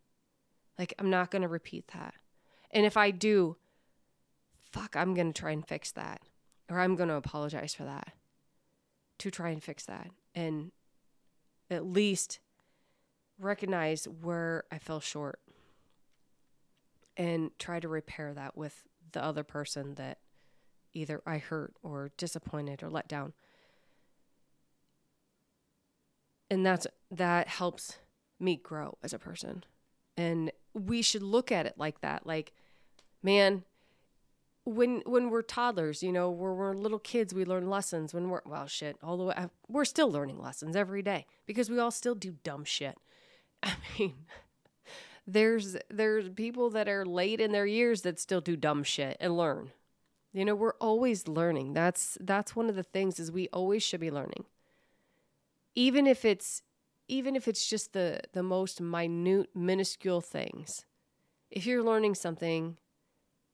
Like 0.77 0.93
I'm 0.99 1.09
not 1.09 1.31
going 1.31 1.41
to 1.41 1.47
repeat 1.47 1.87
that. 1.93 2.15
And 2.71 2.85
if 2.85 2.97
I 2.97 3.11
do, 3.11 3.55
fuck, 4.71 4.95
I'm 4.97 5.13
going 5.13 5.31
to 5.31 5.39
try 5.39 5.51
and 5.51 5.65
fix 5.65 5.91
that. 5.93 6.21
Or 6.69 6.79
I'm 6.79 6.95
going 6.95 7.09
to 7.09 7.15
apologize 7.15 7.73
for 7.73 7.85
that. 7.85 8.11
To 9.19 9.31
try 9.31 9.49
and 9.49 9.63
fix 9.63 9.85
that 9.85 10.09
and 10.35 10.73
at 11.69 11.85
least 11.85 12.39
recognize 13.39 14.09
where 14.09 14.65
I 14.69 14.77
fell 14.77 14.99
short 14.99 15.39
and 17.17 17.51
try 17.59 17.79
to 17.79 17.87
repair 17.87 18.33
that 18.33 18.57
with 18.57 18.83
the 19.11 19.23
other 19.23 19.43
person 19.43 19.95
that 19.95 20.19
either 20.93 21.21
I 21.25 21.37
hurt 21.37 21.73
or 21.83 22.11
disappointed 22.17 22.81
or 22.83 22.89
let 22.89 23.07
down. 23.07 23.33
And 26.49 26.65
that's 26.65 26.87
that 27.11 27.47
helps 27.47 27.97
me 28.39 28.55
grow 28.55 28.97
as 29.03 29.13
a 29.13 29.19
person. 29.19 29.63
And 30.17 30.51
we 30.73 31.01
should 31.01 31.23
look 31.23 31.51
at 31.51 31.65
it 31.65 31.75
like 31.77 32.01
that. 32.01 32.25
Like, 32.25 32.53
man, 33.23 33.63
when 34.65 35.01
when 35.05 35.29
we're 35.29 35.41
toddlers, 35.41 36.03
you 36.03 36.11
know, 36.11 36.29
when 36.29 36.55
we're 36.55 36.73
little 36.73 36.99
kids, 36.99 37.33
we 37.33 37.45
learn 37.45 37.69
lessons. 37.69 38.13
When 38.13 38.29
we're 38.29 38.41
well, 38.45 38.67
shit, 38.67 38.97
all 39.03 39.17
the 39.17 39.23
way 39.25 39.35
we're 39.67 39.85
still 39.85 40.11
learning 40.11 40.39
lessons 40.39 40.75
every 40.75 41.01
day 41.01 41.25
because 41.45 41.69
we 41.69 41.79
all 41.79 41.91
still 41.91 42.15
do 42.15 42.35
dumb 42.43 42.63
shit. 42.63 42.97
I 43.63 43.73
mean, 43.97 44.13
there's 45.27 45.75
there's 45.89 46.29
people 46.29 46.69
that 46.71 46.87
are 46.87 47.05
late 47.05 47.39
in 47.39 47.51
their 47.51 47.65
years 47.65 48.01
that 48.01 48.19
still 48.19 48.41
do 48.41 48.55
dumb 48.55 48.83
shit 48.83 49.17
and 49.19 49.35
learn. 49.35 49.71
You 50.33 50.45
know, 50.45 50.55
we're 50.55 50.75
always 50.75 51.27
learning. 51.27 51.73
That's 51.73 52.17
that's 52.21 52.55
one 52.55 52.69
of 52.69 52.75
the 52.75 52.83
things 52.83 53.19
is 53.19 53.31
we 53.31 53.47
always 53.49 53.83
should 53.83 54.01
be 54.01 54.11
learning. 54.11 54.45
Even 55.73 56.07
if 56.07 56.25
it's 56.25 56.61
even 57.07 57.35
if 57.35 57.47
it's 57.47 57.67
just 57.67 57.93
the 57.93 58.21
the 58.33 58.43
most 58.43 58.81
minute 58.81 59.49
minuscule 59.55 60.21
things. 60.21 60.85
If 61.49 61.65
you're 61.65 61.83
learning 61.83 62.15
something, 62.15 62.77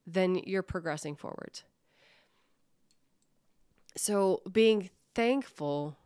then 0.08 0.36
you're 0.46 0.64
progressing 0.64 1.16
forward. 1.16 1.62
So, 3.96 4.42
being 4.50 4.90
thankful 5.14 5.98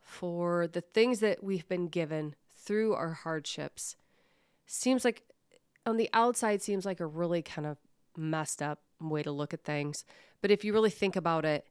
for 0.00 0.66
the 0.68 0.80
things 0.80 1.20
that 1.20 1.42
we've 1.42 1.68
been 1.68 1.88
given 1.88 2.36
through 2.56 2.94
our 2.94 3.12
hardships 3.12 3.96
seems 4.66 5.04
like 5.04 5.22
on 5.84 5.96
the 5.96 6.10
outside 6.12 6.62
seems 6.62 6.84
like 6.84 7.00
a 7.00 7.06
really 7.06 7.42
kind 7.42 7.66
of 7.66 7.78
messed 8.16 8.62
up 8.62 8.80
way 9.00 9.22
to 9.22 9.32
look 9.32 9.52
at 9.52 9.64
things. 9.64 10.04
But 10.40 10.50
if 10.50 10.64
you 10.64 10.72
really 10.72 10.90
think 10.90 11.16
about 11.16 11.44
it 11.44 11.66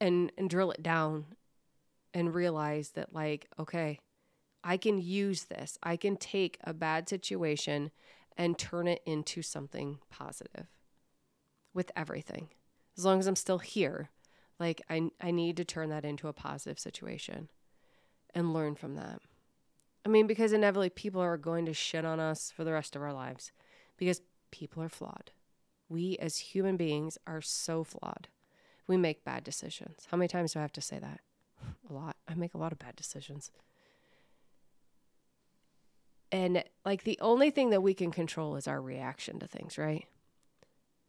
and, 0.00 0.32
and 0.36 0.50
drill 0.50 0.70
it 0.70 0.82
down 0.82 1.26
and 2.12 2.34
realize 2.34 2.90
that, 2.90 3.12
like, 3.12 3.48
okay, 3.58 3.98
I 4.64 4.76
can 4.76 4.98
use 4.98 5.44
this, 5.44 5.78
I 5.82 5.96
can 5.96 6.16
take 6.16 6.58
a 6.64 6.74
bad 6.74 7.08
situation 7.08 7.90
and 8.36 8.58
turn 8.58 8.88
it 8.88 9.02
into 9.06 9.42
something 9.42 9.98
positive 10.10 10.66
with 11.72 11.90
everything. 11.96 12.48
As 12.96 13.04
long 13.04 13.18
as 13.18 13.26
I'm 13.26 13.36
still 13.36 13.58
here, 13.58 14.10
like, 14.58 14.82
I, 14.88 15.10
I 15.20 15.30
need 15.30 15.56
to 15.58 15.64
turn 15.64 15.90
that 15.90 16.04
into 16.04 16.28
a 16.28 16.32
positive 16.32 16.78
situation 16.78 17.48
and 18.34 18.52
learn 18.52 18.74
from 18.74 18.94
that. 18.96 19.20
I 20.06 20.08
mean, 20.08 20.28
because 20.28 20.52
inevitably 20.52 20.90
people 20.90 21.20
are 21.20 21.36
going 21.36 21.66
to 21.66 21.74
shit 21.74 22.04
on 22.04 22.20
us 22.20 22.52
for 22.52 22.62
the 22.62 22.72
rest 22.72 22.94
of 22.94 23.02
our 23.02 23.12
lives 23.12 23.50
because 23.96 24.20
people 24.52 24.80
are 24.80 24.88
flawed. 24.88 25.32
We 25.88 26.16
as 26.18 26.38
human 26.38 26.76
beings 26.76 27.18
are 27.26 27.40
so 27.40 27.82
flawed. 27.82 28.28
We 28.86 28.96
make 28.96 29.24
bad 29.24 29.42
decisions. 29.42 30.06
How 30.08 30.16
many 30.16 30.28
times 30.28 30.52
do 30.52 30.60
I 30.60 30.62
have 30.62 30.72
to 30.74 30.80
say 30.80 31.00
that? 31.00 31.22
A 31.90 31.92
lot. 31.92 32.14
I 32.28 32.34
make 32.34 32.54
a 32.54 32.58
lot 32.58 32.70
of 32.70 32.78
bad 32.78 32.94
decisions. 32.94 33.50
And 36.30 36.62
like 36.84 37.02
the 37.02 37.18
only 37.20 37.50
thing 37.50 37.70
that 37.70 37.82
we 37.82 37.92
can 37.92 38.12
control 38.12 38.54
is 38.54 38.68
our 38.68 38.80
reaction 38.80 39.40
to 39.40 39.48
things, 39.48 39.76
right? 39.76 40.06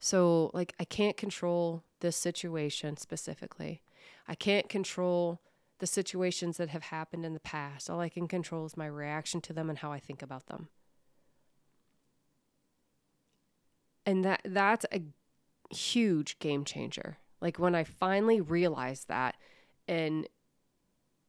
So, 0.00 0.50
like, 0.52 0.74
I 0.80 0.84
can't 0.84 1.16
control 1.16 1.84
this 2.00 2.16
situation 2.16 2.96
specifically. 2.96 3.80
I 4.26 4.34
can't 4.34 4.68
control 4.68 5.40
the 5.78 5.86
situations 5.86 6.56
that 6.56 6.70
have 6.70 6.84
happened 6.84 7.24
in 7.24 7.34
the 7.34 7.40
past. 7.40 7.88
All 7.88 8.00
I 8.00 8.08
can 8.08 8.28
control 8.28 8.66
is 8.66 8.76
my 8.76 8.86
reaction 8.86 9.40
to 9.42 9.52
them 9.52 9.68
and 9.68 9.78
how 9.78 9.92
I 9.92 9.98
think 9.98 10.22
about 10.22 10.46
them. 10.46 10.68
and 14.08 14.24
that 14.24 14.40
that's 14.42 14.86
a 14.90 15.02
huge 15.70 16.38
game 16.38 16.64
changer 16.64 17.18
like 17.42 17.58
when 17.58 17.74
i 17.74 17.84
finally 17.84 18.40
realized 18.40 19.06
that 19.08 19.36
and 19.86 20.26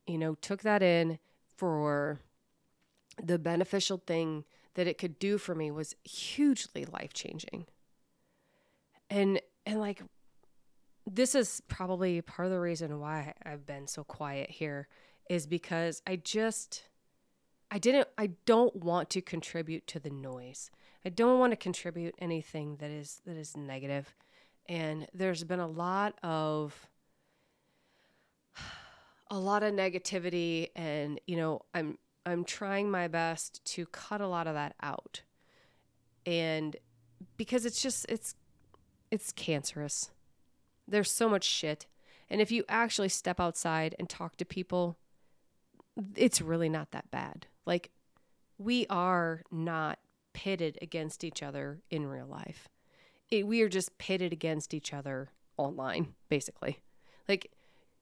you 0.08 0.18
know 0.18 0.36
took 0.36 0.62
that 0.62 0.82
in 0.82 1.20
for 1.58 2.22
the 3.22 3.38
beneficial 3.38 4.02
thing 4.08 4.46
that 4.76 4.88
it 4.88 4.98
could 4.98 5.20
do 5.20 5.38
for 5.38 5.54
me 5.54 5.70
was 5.70 5.94
hugely 6.06 6.86
life 6.86 7.12
changing 7.12 7.66
and 9.10 9.42
and 9.66 9.82
like 9.82 10.02
this 11.12 11.36
is 11.36 11.62
probably 11.68 12.22
part 12.22 12.46
of 12.46 12.52
the 12.52 12.60
reason 12.60 13.00
why 13.00 13.34
I've 13.44 13.66
been 13.66 13.88
so 13.88 14.04
quiet 14.04 14.50
here 14.50 14.88
is 15.30 15.48
because 15.48 16.02
I 16.06 16.18
just 16.18 16.84
I 17.72 17.78
didn't 17.78 18.08
I 18.18 18.32
don't 18.46 18.76
want 18.76 19.10
to 19.12 19.22
contribute 19.22 19.88
to 19.88 20.00
the 20.00 20.10
noise. 20.10 20.72
I 21.06 21.10
don't 21.10 21.40
want 21.40 21.52
to 21.52 21.58
contribute 21.58 22.16
anything 22.20 22.78
that 22.78 22.92
is 22.92 23.22
that 23.26 23.38
is 23.38 23.56
negative. 23.56 24.14
And 24.68 25.08
there's 25.14 25.44
been 25.44 25.60
a 25.60 25.68
lot 25.68 26.16
of 26.24 26.88
a 29.32 29.40
lot 29.40 29.64
of 29.64 29.74
negativity 29.74 30.70
and 30.76 31.20
you 31.28 31.38
know, 31.38 31.62
I'm 31.74 31.98
I'm 32.26 32.44
trying 32.44 32.92
my 32.92 33.08
best 33.08 33.64
to 33.66 33.86
cut 33.88 34.22
a 34.22 34.28
lot 34.28 34.48
of 34.48 34.54
that 34.54 34.76
out. 34.82 35.22
And 36.26 36.76
because 37.38 37.66
it's 37.66 37.82
just 37.82 38.06
it's 38.10 38.36
it's 39.12 39.32
cancerous. 39.32 40.12
There's 40.90 41.12
so 41.12 41.30
much 41.30 41.44
shit. 41.44 41.86
And 42.30 42.42
if 42.42 42.52
you 42.52 42.64
actually 42.68 43.10
step 43.10 43.40
outside 43.40 43.96
and 43.98 44.10
talk 44.10 44.36
to 44.38 44.46
people, 44.46 44.98
it's 46.16 46.42
really 46.42 46.70
not 46.70 46.92
that 46.92 47.10
bad. 47.12 47.48
Like 47.66 47.92
we 48.58 48.86
are 48.90 49.44
not 49.52 50.00
pitted 50.34 50.78
against 50.82 51.24
each 51.24 51.42
other 51.42 51.82
in 51.90 52.08
real 52.08 52.28
life. 52.28 52.68
It, 53.30 53.48
we 53.48 53.62
are 53.62 53.70
just 53.70 53.98
pitted 53.98 54.34
against 54.34 54.74
each 54.74 54.94
other 54.94 55.30
online, 55.58 56.14
basically. 56.30 56.80
Like, 57.28 57.52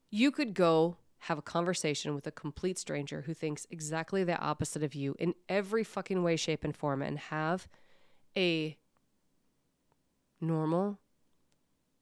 you 0.10 0.32
could 0.32 0.54
go 0.54 0.98
have 1.20 1.38
a 1.38 1.42
conversation 1.42 2.16
with 2.16 2.28
a 2.28 2.32
complete 2.32 2.78
stranger 2.78 3.22
who 3.22 3.34
thinks 3.34 3.68
exactly 3.70 4.24
the 4.24 4.40
opposite 4.40 4.84
of 4.84 4.96
you 4.96 5.16
in 5.20 5.34
every 5.50 5.84
fucking 5.84 6.24
way, 6.24 6.36
shape, 6.36 6.64
and 6.64 6.76
form 6.76 7.02
and 7.02 7.20
have 7.20 7.68
a 8.38 8.78
normal, 10.40 11.00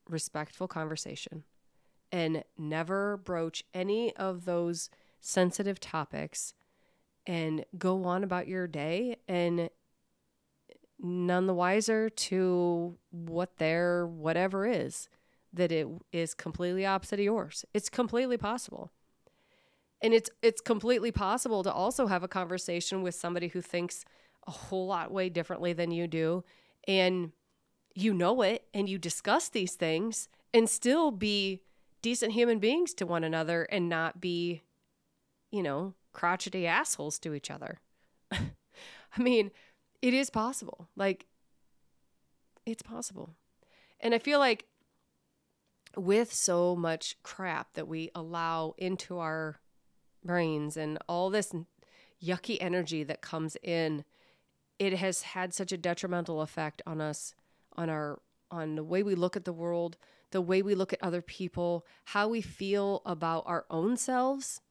respectful 0.09 0.67
conversation 0.67 1.43
and 2.11 2.43
never 2.57 3.17
broach 3.17 3.63
any 3.73 4.15
of 4.15 4.45
those 4.45 4.89
sensitive 5.19 5.79
topics 5.79 6.53
and 7.25 7.65
go 7.77 8.03
on 8.05 8.23
about 8.23 8.47
your 8.47 8.67
day 8.67 9.17
and 9.27 9.69
none 10.99 11.47
the 11.47 11.53
wiser 11.53 12.09
to 12.09 12.97
what 13.11 13.57
their 13.57 14.05
whatever 14.05 14.65
is 14.65 15.09
that 15.51 15.71
it 15.71 15.87
is 16.11 16.33
completely 16.33 16.85
opposite 16.85 17.19
of 17.19 17.25
yours. 17.25 17.65
It's 17.73 17.89
completely 17.89 18.37
possible. 18.37 18.91
And 20.01 20.13
it's 20.13 20.29
it's 20.41 20.61
completely 20.61 21.11
possible 21.11 21.63
to 21.63 21.71
also 21.71 22.07
have 22.07 22.23
a 22.23 22.27
conversation 22.27 23.01
with 23.01 23.15
somebody 23.15 23.47
who 23.47 23.61
thinks 23.61 24.05
a 24.45 24.51
whole 24.51 24.85
lot 24.85 25.11
way 25.11 25.29
differently 25.29 25.73
than 25.73 25.91
you 25.91 26.07
do 26.07 26.43
and 26.87 27.31
you 27.95 28.13
know 28.13 28.41
it 28.41 28.65
and 28.73 28.87
you 28.87 28.99
discuss 28.99 29.49
these 29.49 29.73
things 29.73 30.27
and 30.53 30.69
still 30.69 31.09
be 31.09 31.61
decent 32.01 32.33
human 32.33 32.59
beings 32.59 32.93
to 32.93 33.05
one 33.05 33.23
another 33.23 33.63
and 33.63 33.89
not 33.89 34.21
be 34.21 34.61
you 35.51 35.63
know 35.63 35.95
crotchety 36.15 36.65
assholes 36.65 37.19
to 37.19 37.33
each 37.33 37.51
other. 37.51 37.79
I 38.31 39.21
mean, 39.21 39.51
it 40.01 40.13
is 40.13 40.29
possible. 40.29 40.87
Like, 40.95 41.27
it's 42.65 42.81
possible. 42.81 43.35
And 43.99 44.15
I 44.15 44.19
feel 44.19 44.39
like 44.39 44.65
with 45.95 46.33
so 46.33 46.75
much 46.75 47.17
crap 47.21 47.73
that 47.73 47.87
we 47.87 48.09
allow 48.15 48.73
into 48.77 49.19
our 49.19 49.59
brains 50.23 50.75
and 50.75 50.97
all 51.07 51.29
this 51.29 51.53
yucky 52.23 52.57
energy 52.59 53.03
that 53.03 53.21
comes 53.21 53.55
in, 53.61 54.03
it 54.79 54.93
has 54.93 55.21
had 55.21 55.53
such 55.53 55.71
a 55.71 55.77
detrimental 55.77 56.41
effect 56.41 56.81
on 56.85 56.99
us, 56.99 57.33
on 57.75 57.89
our 57.89 58.19
on 58.51 58.75
the 58.75 58.83
way 58.83 59.03
we 59.03 59.15
look 59.15 59.35
at 59.35 59.45
the 59.45 59.53
world, 59.53 59.97
the 60.31 60.41
way 60.41 60.61
we 60.61 60.75
look 60.75 60.93
at 60.93 61.01
other 61.01 61.21
people, 61.21 61.85
how 62.05 62.27
we 62.27 62.41
feel 62.41 63.01
about 63.05 63.43
our 63.47 63.65
own 63.69 63.97
selves. 63.97 64.61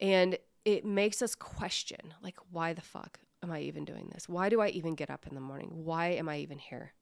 And 0.00 0.38
it 0.64 0.84
makes 0.84 1.22
us 1.22 1.34
question 1.34 2.14
like 2.22 2.36
why 2.50 2.72
the 2.72 2.82
fuck 2.82 3.20
am 3.42 3.50
i 3.50 3.60
even 3.60 3.84
doing 3.84 4.10
this? 4.12 4.28
Why 4.28 4.48
do 4.48 4.60
i 4.60 4.68
even 4.68 4.94
get 4.94 5.10
up 5.10 5.26
in 5.26 5.34
the 5.34 5.40
morning? 5.40 5.70
Why 5.72 6.08
am 6.08 6.28
i 6.28 6.38
even 6.38 6.58
here? 6.58 6.92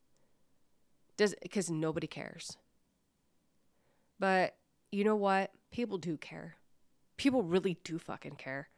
Does 1.17 1.35
because 1.43 1.71
nobody 1.71 2.07
cares. 2.07 2.57
But 4.19 4.57
you 4.93 5.05
know 5.05 5.17
what? 5.17 5.51
People 5.71 5.99
do 5.99 6.17
care. 6.17 6.57
People 7.17 7.43
really 7.43 7.79
do 7.85 7.99
fucking 7.99 8.37
care. 8.37 8.69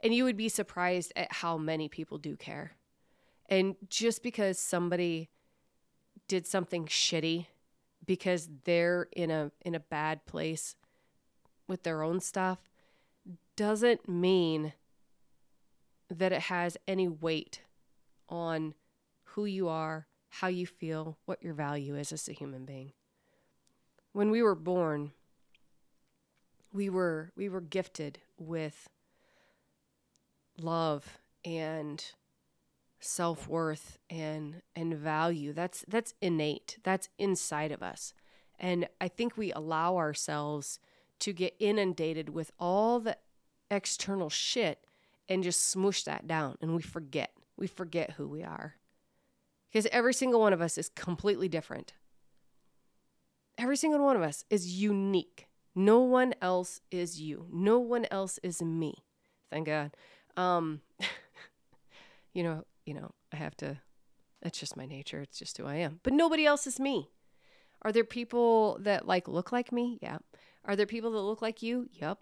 And 0.00 0.14
you 0.14 0.24
would 0.24 0.36
be 0.36 0.48
surprised 0.48 1.12
at 1.16 1.32
how 1.32 1.56
many 1.56 1.88
people 1.88 2.18
do 2.18 2.36
care. 2.36 2.72
And 3.48 3.76
just 3.88 4.22
because 4.22 4.58
somebody 4.58 5.30
did 6.28 6.46
something 6.46 6.86
shitty 6.86 7.46
because 8.04 8.48
they're 8.64 9.08
in 9.12 9.30
a 9.30 9.50
in 9.62 9.74
a 9.74 9.80
bad 9.80 10.24
place 10.26 10.76
with 11.68 11.82
their 11.82 12.02
own 12.02 12.20
stuff 12.20 12.58
doesn't 13.56 14.08
mean 14.08 14.72
that 16.08 16.32
it 16.32 16.42
has 16.42 16.76
any 16.86 17.08
weight 17.08 17.62
on 18.28 18.74
who 19.30 19.44
you 19.44 19.68
are, 19.68 20.06
how 20.28 20.48
you 20.48 20.66
feel, 20.66 21.18
what 21.24 21.42
your 21.42 21.54
value 21.54 21.96
is 21.96 22.12
as 22.12 22.28
a 22.28 22.32
human 22.32 22.64
being. 22.64 22.92
When 24.12 24.30
we 24.30 24.42
were 24.42 24.54
born, 24.54 25.12
we 26.72 26.88
were 26.88 27.32
we 27.36 27.48
were 27.48 27.60
gifted 27.60 28.18
with 28.38 28.88
love 30.58 31.18
and 31.44 32.04
self-worth 33.00 33.98
and 34.08 34.62
and 34.74 34.94
value. 34.94 35.52
That's 35.52 35.84
that's 35.88 36.14
innate. 36.20 36.78
That's 36.82 37.08
inside 37.18 37.72
of 37.72 37.82
us. 37.82 38.12
And 38.58 38.88
I 39.00 39.08
think 39.08 39.36
we 39.36 39.52
allow 39.52 39.96
ourselves 39.96 40.78
to 41.20 41.32
get 41.32 41.54
inundated 41.58 42.30
with 42.30 42.52
all 42.58 43.00
the 43.00 43.16
external 43.70 44.30
shit 44.30 44.84
and 45.28 45.42
just 45.42 45.74
smoosh 45.74 46.04
that 46.04 46.26
down 46.26 46.56
and 46.60 46.74
we 46.74 46.82
forget. 46.82 47.32
We 47.56 47.66
forget 47.66 48.12
who 48.12 48.28
we 48.28 48.42
are. 48.42 48.76
Because 49.70 49.86
every 49.90 50.14
single 50.14 50.40
one 50.40 50.52
of 50.52 50.60
us 50.60 50.78
is 50.78 50.88
completely 50.88 51.48
different. 51.48 51.94
Every 53.58 53.76
single 53.76 54.04
one 54.04 54.16
of 54.16 54.22
us 54.22 54.44
is 54.50 54.80
unique. 54.80 55.48
No 55.74 56.00
one 56.00 56.34
else 56.40 56.80
is 56.90 57.20
you. 57.20 57.46
No 57.50 57.78
one 57.78 58.06
else 58.10 58.38
is 58.42 58.62
me. 58.62 58.94
Thank 59.50 59.66
God. 59.66 59.92
Um 60.36 60.80
you 62.34 62.42
know, 62.42 62.64
you 62.86 62.94
know, 62.94 63.10
I 63.32 63.36
have 63.36 63.56
to 63.58 63.78
that's 64.42 64.58
just 64.58 64.76
my 64.76 64.86
nature. 64.86 65.20
It's 65.20 65.38
just 65.38 65.58
who 65.58 65.66
I 65.66 65.76
am. 65.76 66.00
But 66.02 66.12
nobody 66.12 66.46
else 66.46 66.66
is 66.66 66.78
me. 66.78 67.10
Are 67.82 67.92
there 67.92 68.04
people 68.04 68.78
that 68.82 69.06
like 69.06 69.28
look 69.28 69.52
like 69.52 69.72
me? 69.72 69.98
Yeah. 70.00 70.18
Are 70.64 70.76
there 70.76 70.86
people 70.86 71.10
that 71.12 71.20
look 71.20 71.42
like 71.42 71.62
you? 71.62 71.88
Yep. 71.92 72.18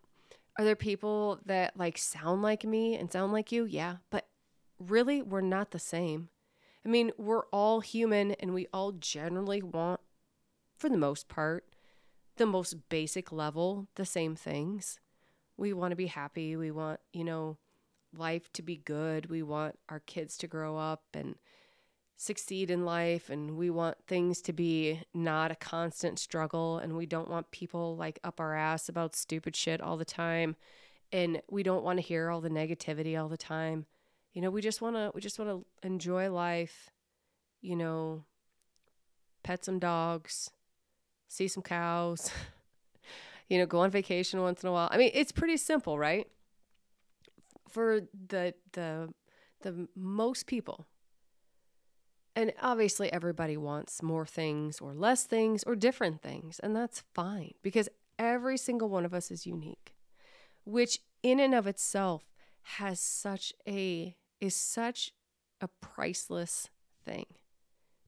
Are 0.59 0.64
there 0.64 0.77
people 0.77 1.40
that 1.46 1.77
like 1.77 1.98
sound 1.98 2.42
like 2.42 2.64
me 2.64 2.94
and 2.96 3.11
sound 3.11 3.33
like 3.33 3.50
you? 3.50 3.64
Yeah, 3.64 3.96
but 4.11 4.27
really, 4.79 5.20
we're 5.22 5.40
not 5.40 5.70
the 5.70 5.79
same. 5.79 6.29
I 6.85 6.88
mean, 6.88 7.12
we're 7.16 7.46
all 7.46 7.81
human 7.81 8.33
and 8.33 8.55
we 8.55 8.68
all 8.72 8.92
generally 8.92 9.62
want, 9.62 10.00
for 10.77 10.88
the 10.88 10.98
most 10.98 11.29
part, 11.29 11.64
the 12.37 12.46
most 12.46 12.88
basic 12.88 13.33
level, 13.33 13.88
the 13.96 14.05
same 14.05 14.37
things. 14.37 15.00
We 15.57 15.72
want 15.72 15.92
to 15.92 15.96
be 15.96 16.09
happy. 16.09 16.57
We 16.57 16.70
want, 16.70 17.00
you 17.12 17.24
know, 17.24 17.57
life 18.18 18.53
to 18.55 18.62
be 18.62 18.77
good. 18.77 19.31
We 19.31 19.42
want 19.42 19.79
our 19.88 20.00
kids 20.00 20.37
to 20.38 20.46
grow 20.46 20.77
up 20.77 21.03
and 21.12 21.37
succeed 22.16 22.70
in 22.70 22.85
life 22.85 23.29
and 23.29 23.57
we 23.57 23.70
want 23.70 23.96
things 24.07 24.40
to 24.40 24.53
be 24.53 25.00
not 25.12 25.50
a 25.50 25.57
constant 25.57 26.18
struggle 26.18 26.79
and 26.79 26.96
we 26.96 27.07
don't 27.07 27.29
want 27.29 27.50
people 27.50 27.96
like 27.96 28.20
up 28.22 28.38
our 28.38 28.55
ass 28.55 28.88
about 28.88 29.16
stupid 29.16 29.57
shit 29.57 29.81
all 29.81 29.96
the 29.96 30.05
time 30.05 30.55
and 31.12 31.42
we 31.50 31.62
don't 31.62 31.85
want 31.85 31.98
to 31.98 32.07
hear 32.07 32.31
all 32.31 32.40
the 32.40 32.48
negativity 32.48 33.20
all 33.20 33.29
the 33.29 33.37
time. 33.37 33.87
You 34.33 34.42
know 34.42 34.50
we 34.50 34.62
just 34.62 34.81
want 34.81 34.96
to 34.96 35.12
we 35.14 35.20
just 35.20 35.38
want 35.38 35.50
to 35.50 35.87
enjoy 35.87 36.31
life 36.31 36.90
you 37.61 37.77
know 37.77 38.24
pet 39.42 39.64
some 39.64 39.79
dogs 39.79 40.50
see 41.29 41.46
some 41.46 41.62
cows 41.62 42.31
you 43.48 43.59
know 43.59 43.66
go 43.66 43.81
on 43.81 43.90
vacation 43.90 44.40
once 44.40 44.62
in 44.62 44.68
a 44.68 44.72
while. 44.72 44.88
I 44.90 44.98
mean 44.98 45.11
it's 45.14 45.33
pretty 45.33 45.57
simple 45.57 45.98
right 45.98 46.29
for 47.74 48.02
the 48.28 48.54
the 48.72 49.12
the 49.62 49.88
most 49.96 50.46
people 50.46 50.87
and 52.37 52.52
obviously, 52.60 53.12
everybody 53.12 53.56
wants 53.56 54.02
more 54.02 54.26
things 54.26 54.80
or 54.80 54.92
less 54.92 55.24
things 55.24 55.62
or 55.62 55.76
different 55.76 56.20
things. 56.20 56.58
And 56.58 56.74
that's 56.74 57.04
fine 57.14 57.52
because 57.62 57.88
every 58.18 58.56
single 58.56 58.88
one 58.88 59.04
of 59.04 59.14
us 59.14 59.30
is 59.30 59.46
unique, 59.46 59.94
which 60.64 60.98
in 61.22 61.38
and 61.38 61.54
of 61.54 61.66
itself 61.66 62.24
has 62.62 62.98
such 62.98 63.52
a, 63.68 64.16
is 64.40 64.56
such 64.56 65.12
a 65.60 65.68
priceless 65.68 66.70
thing 67.04 67.26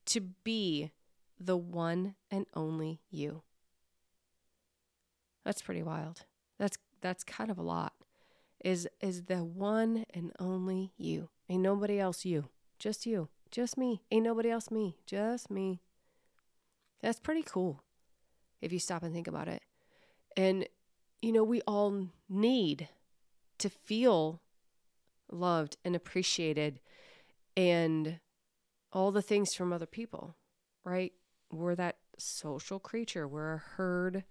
to 0.07 0.20
be 0.20 0.90
the 1.38 1.57
one 1.57 2.16
and 2.31 2.46
only 2.55 3.00
you. 3.11 3.42
That's 5.44 5.62
pretty 5.62 5.83
wild. 5.85 6.24
That's 6.59 6.79
that's 7.02 7.22
kind 7.22 7.50
of 7.50 7.59
a 7.59 7.62
lot. 7.62 7.92
Is 8.66 8.88
is 9.00 9.26
the 9.26 9.44
one 9.44 10.07
and 10.12 10.33
only 10.40 10.92
you. 10.96 11.29
Ain't 11.48 11.62
nobody 11.62 12.00
else 12.00 12.24
you. 12.24 12.48
Just 12.81 13.07
you. 13.07 13.29
Just 13.52 13.79
me. 13.79 14.02
Ain't 14.11 14.24
nobody 14.24 14.50
else 14.50 14.72
me. 14.72 14.96
Just 15.07 15.52
me. 15.52 15.83
That's 17.00 17.20
pretty 17.20 17.44
cool 17.44 17.85
if 18.61 18.72
you 18.72 18.81
stop 18.81 19.05
and 19.05 19.14
think 19.14 19.29
about 19.29 19.46
it. 19.46 19.62
And, 20.37 20.66
you 21.22 21.31
know, 21.31 21.44
we 21.44 21.61
all 21.61 22.09
need 22.29 22.88
to 23.59 23.70
feel 23.70 24.40
loved 25.31 25.76
and 25.85 25.94
appreciated 25.94 26.81
and 27.57 28.18
all 28.92 29.12
the 29.12 29.22
things 29.22 29.55
from 29.55 29.72
other 29.72 29.87
people, 29.87 30.35
right? 30.83 31.12
We're 31.52 31.76
that 31.76 31.98
social 32.18 32.81
creature, 32.81 33.29
we're 33.29 33.55
a 33.55 33.62
herd 33.76 34.24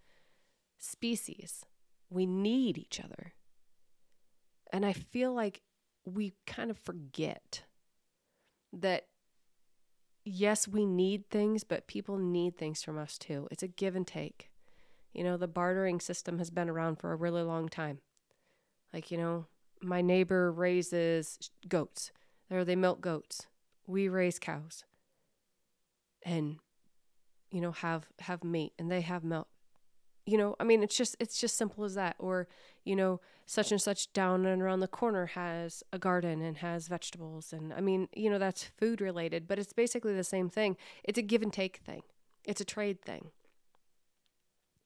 species. 0.77 1.63
We 2.09 2.25
need 2.25 2.77
each 2.77 2.99
other. 2.99 3.34
And 4.75 4.85
I 4.85 4.91
feel 4.91 5.33
like 5.33 5.61
we 6.03 6.33
kind 6.45 6.69
of 6.69 6.77
forget 6.77 7.63
that 8.73 9.05
yes, 10.25 10.67
we 10.67 10.85
need 10.85 11.29
things, 11.29 11.63
but 11.63 11.87
people 11.87 12.17
need 12.17 12.57
things 12.57 12.83
from 12.83 12.97
us 12.97 13.17
too. 13.17 13.47
It's 13.51 13.63
a 13.63 13.69
give 13.69 13.95
and 13.95 14.05
take. 14.05 14.51
You 15.13 15.23
know, 15.23 15.37
the 15.37 15.47
bartering 15.47 16.01
system 16.01 16.39
has 16.39 16.49
been 16.49 16.69
around 16.69 16.97
for 16.97 17.13
a 17.13 17.15
really 17.15 17.41
long 17.41 17.69
time. 17.69 17.99
Like, 18.93 19.11
you 19.11 19.17
know, 19.17 19.45
my 19.81 20.01
neighbor 20.01 20.51
raises 20.51 21.39
goats, 21.69 22.11
or 22.51 22.65
they 22.65 22.75
milk 22.75 22.99
goats. 22.99 23.47
We 23.87 24.09
raise 24.09 24.39
cows. 24.39 24.83
And 26.23 26.57
you 27.49 27.61
know, 27.61 27.71
have 27.71 28.07
have 28.19 28.43
meat 28.43 28.73
and 28.77 28.91
they 28.91 28.99
have 28.99 29.23
milk 29.23 29.47
you 30.25 30.37
know 30.37 30.55
i 30.59 30.63
mean 30.63 30.81
it's 30.81 30.97
just 30.97 31.15
it's 31.19 31.39
just 31.39 31.57
simple 31.57 31.83
as 31.83 31.95
that 31.95 32.15
or 32.19 32.47
you 32.83 32.95
know 32.95 33.19
such 33.45 33.71
and 33.71 33.81
such 33.81 34.11
down 34.13 34.45
and 34.45 34.61
around 34.61 34.79
the 34.79 34.87
corner 34.87 35.27
has 35.27 35.83
a 35.93 35.99
garden 35.99 36.41
and 36.41 36.57
has 36.57 36.87
vegetables 36.87 37.53
and 37.53 37.73
i 37.73 37.81
mean 37.81 38.07
you 38.13 38.29
know 38.29 38.39
that's 38.39 38.63
food 38.79 39.01
related 39.01 39.47
but 39.47 39.59
it's 39.59 39.73
basically 39.73 40.15
the 40.15 40.23
same 40.23 40.49
thing. 40.49 40.77
It's 41.03 41.17
a 41.17 41.21
give 41.21 41.41
and 41.41 41.53
take 41.53 41.77
thing. 41.77 42.01
It's 42.43 42.61
a 42.61 42.65
trade 42.65 43.01
thing. 43.01 43.29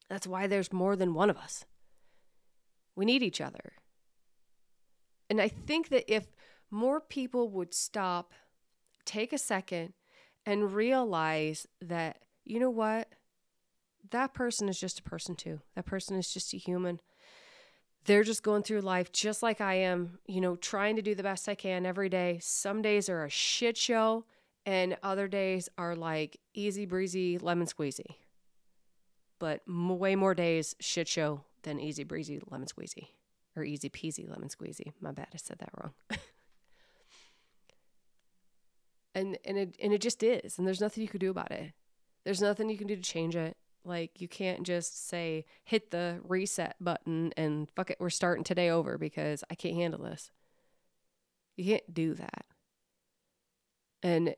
That's 0.10 0.28
why 0.28 0.47
there's 0.47 0.73
more 0.73 0.95
than 0.95 1.13
one 1.13 1.30
of 1.30 1.38
us. 1.38 1.65
We 2.95 3.06
need 3.06 3.23
each 3.23 3.41
other. 3.41 3.73
And 5.30 5.39
I 5.39 5.47
think 5.47 5.89
that 5.89 6.12
if 6.12 6.28
more 6.71 6.99
people 6.99 7.49
would 7.49 7.73
stop, 7.73 8.34
take 9.06 9.32
a 9.32 9.38
second, 9.38 9.93
and 10.45 10.73
realize 10.73 11.67
that, 11.82 12.19
you 12.43 12.60
know 12.60 12.71
what? 12.71 13.08
That 14.12 14.33
person 14.33 14.69
is 14.69 14.79
just 14.79 14.99
a 14.99 15.03
person 15.03 15.35
too. 15.35 15.62
That 15.75 15.85
person 15.85 16.17
is 16.17 16.33
just 16.33 16.53
a 16.53 16.57
human. 16.57 16.99
They're 18.05 18.23
just 18.23 18.43
going 18.43 18.63
through 18.63 18.81
life 18.81 19.12
just 19.12 19.43
like 19.43 19.62
I 19.62 19.75
am, 19.75 20.19
you 20.25 20.41
know, 20.41 20.55
trying 20.55 20.95
to 20.95 21.01
do 21.01 21.13
the 21.13 21.23
best 21.23 21.49
I 21.49 21.55
can 21.55 21.85
every 21.85 22.09
day. 22.09 22.39
Some 22.41 22.81
days 22.81 23.09
are 23.09 23.25
a 23.25 23.29
shit 23.29 23.77
show, 23.77 24.25
and 24.65 24.97
other 25.03 25.27
days 25.27 25.69
are 25.77 25.95
like 25.95 26.39
easy 26.53 26.85
breezy, 26.85 27.38
lemon 27.38 27.67
squeezy. 27.67 28.15
But 29.38 29.62
way 29.67 30.15
more 30.15 30.33
days 30.33 30.75
shit 30.79 31.07
show 31.07 31.41
than 31.63 31.79
easy 31.79 32.03
breezy, 32.03 32.41
lemon 32.49 32.67
squeezy 32.67 33.07
or 33.55 33.63
easy 33.63 33.89
peasy 33.89 34.29
lemon 34.29 34.49
squeezy. 34.49 34.91
My 34.99 35.12
bad, 35.12 35.27
I 35.33 35.38
said 35.38 35.59
that 35.59 35.71
wrong. 35.77 35.93
and 39.15 39.38
and 39.45 39.57
it 39.57 39.75
and 39.81 39.93
it 39.93 40.01
just 40.01 40.23
is, 40.23 40.57
and 40.57 40.65
there's 40.65 40.81
nothing 40.81 41.03
you 41.03 41.09
could 41.09 41.21
do 41.21 41.31
about 41.31 41.51
it. 41.51 41.73
There's 42.23 42.41
nothing 42.41 42.69
you 42.69 42.77
can 42.77 42.88
do 42.88 42.95
to 42.95 43.01
change 43.01 43.35
it. 43.35 43.57
Like 43.85 44.21
you 44.21 44.27
can't 44.27 44.63
just 44.63 45.07
say 45.07 45.45
hit 45.63 45.91
the 45.91 46.19
reset 46.27 46.75
button 46.79 47.33
and 47.37 47.69
fuck 47.75 47.89
it, 47.89 47.97
we're 47.99 48.09
starting 48.09 48.43
today 48.43 48.69
over 48.69 48.97
because 48.97 49.43
I 49.49 49.55
can't 49.55 49.75
handle 49.75 50.03
this. 50.03 50.31
You 51.55 51.65
can't 51.65 51.93
do 51.93 52.13
that. 52.15 52.45
And 54.03 54.35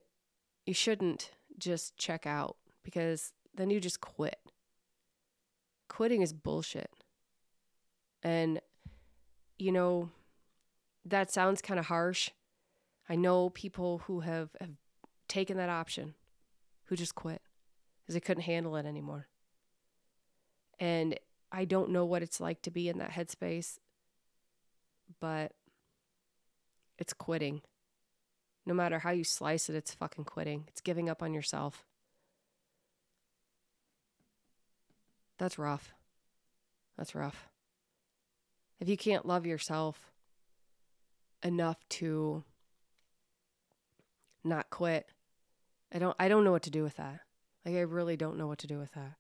you 0.66 0.74
shouldn't 0.74 1.32
just 1.58 1.98
check 1.98 2.26
out 2.26 2.58
because 2.84 3.34
then 3.54 3.70
you 3.70 3.80
just 3.80 4.02
quit. 4.02 4.40
Quitting 5.90 6.22
is 6.22 6.34
bullshit. 6.34 6.92
And 8.24 8.62
you 9.58 9.72
know, 9.72 10.10
that 11.06 11.32
sounds 11.32 11.62
kind 11.62 11.80
of 11.80 11.88
harsh. 11.88 12.30
I 13.08 13.16
know 13.16 13.50
people 13.50 14.00
who 14.06 14.22
have, 14.22 14.50
have 14.60 14.72
taken 15.28 15.58
that 15.58 15.70
option 15.70 16.16
who 16.86 16.96
just 16.96 17.16
quit 17.16 17.42
because 18.02 18.16
they 18.16 18.20
couldn't 18.20 18.44
handle 18.44 18.76
it 18.76 18.86
anymore. 18.86 19.28
And 20.82 21.18
I 21.50 21.64
don't 21.64 21.92
know 21.92 22.04
what 22.04 22.22
it's 22.22 22.42
like 22.42 22.62
to 22.64 22.72
be 22.72 22.90
in 22.90 22.98
that 22.98 23.12
headspace, 23.12 23.78
but 25.22 25.54
it's 26.98 27.14
quitting. 27.14 27.62
No 28.66 28.74
matter 28.74 29.00
how 29.00 29.12
you 29.12 29.24
slice 29.24 29.70
it, 29.70 29.76
it's 29.76 29.94
fucking 29.94 30.26
quitting. 30.26 30.66
It's 30.68 30.82
giving 30.82 31.10
up 31.10 31.24
on 31.24 31.34
yourself. 31.34 31.86
That's 35.38 35.58
rough. 35.58 35.94
That's 36.98 37.16
rough 37.16 37.48
if 38.82 38.90
you 38.90 38.98
can't 38.98 39.28
love 39.28 39.46
yourself 39.46 40.12
enough 41.44 41.78
to 41.88 42.44
not 44.44 44.72
quit, 44.72 45.08
I 45.94 46.00
don't 46.00 46.16
I 46.20 46.28
don't 46.28 46.44
know 46.44 46.52
what 46.52 46.64
to 46.64 46.72
do 46.72 46.84
with 46.84 46.98
that. 46.98 47.22
Like 47.64 47.76
I 47.76 47.82
really 47.82 48.18
don't 48.18 48.38
know 48.38 48.48
what 48.48 48.58
to 48.60 48.68
do 48.68 48.80
with 48.80 48.92
that. 48.94 49.14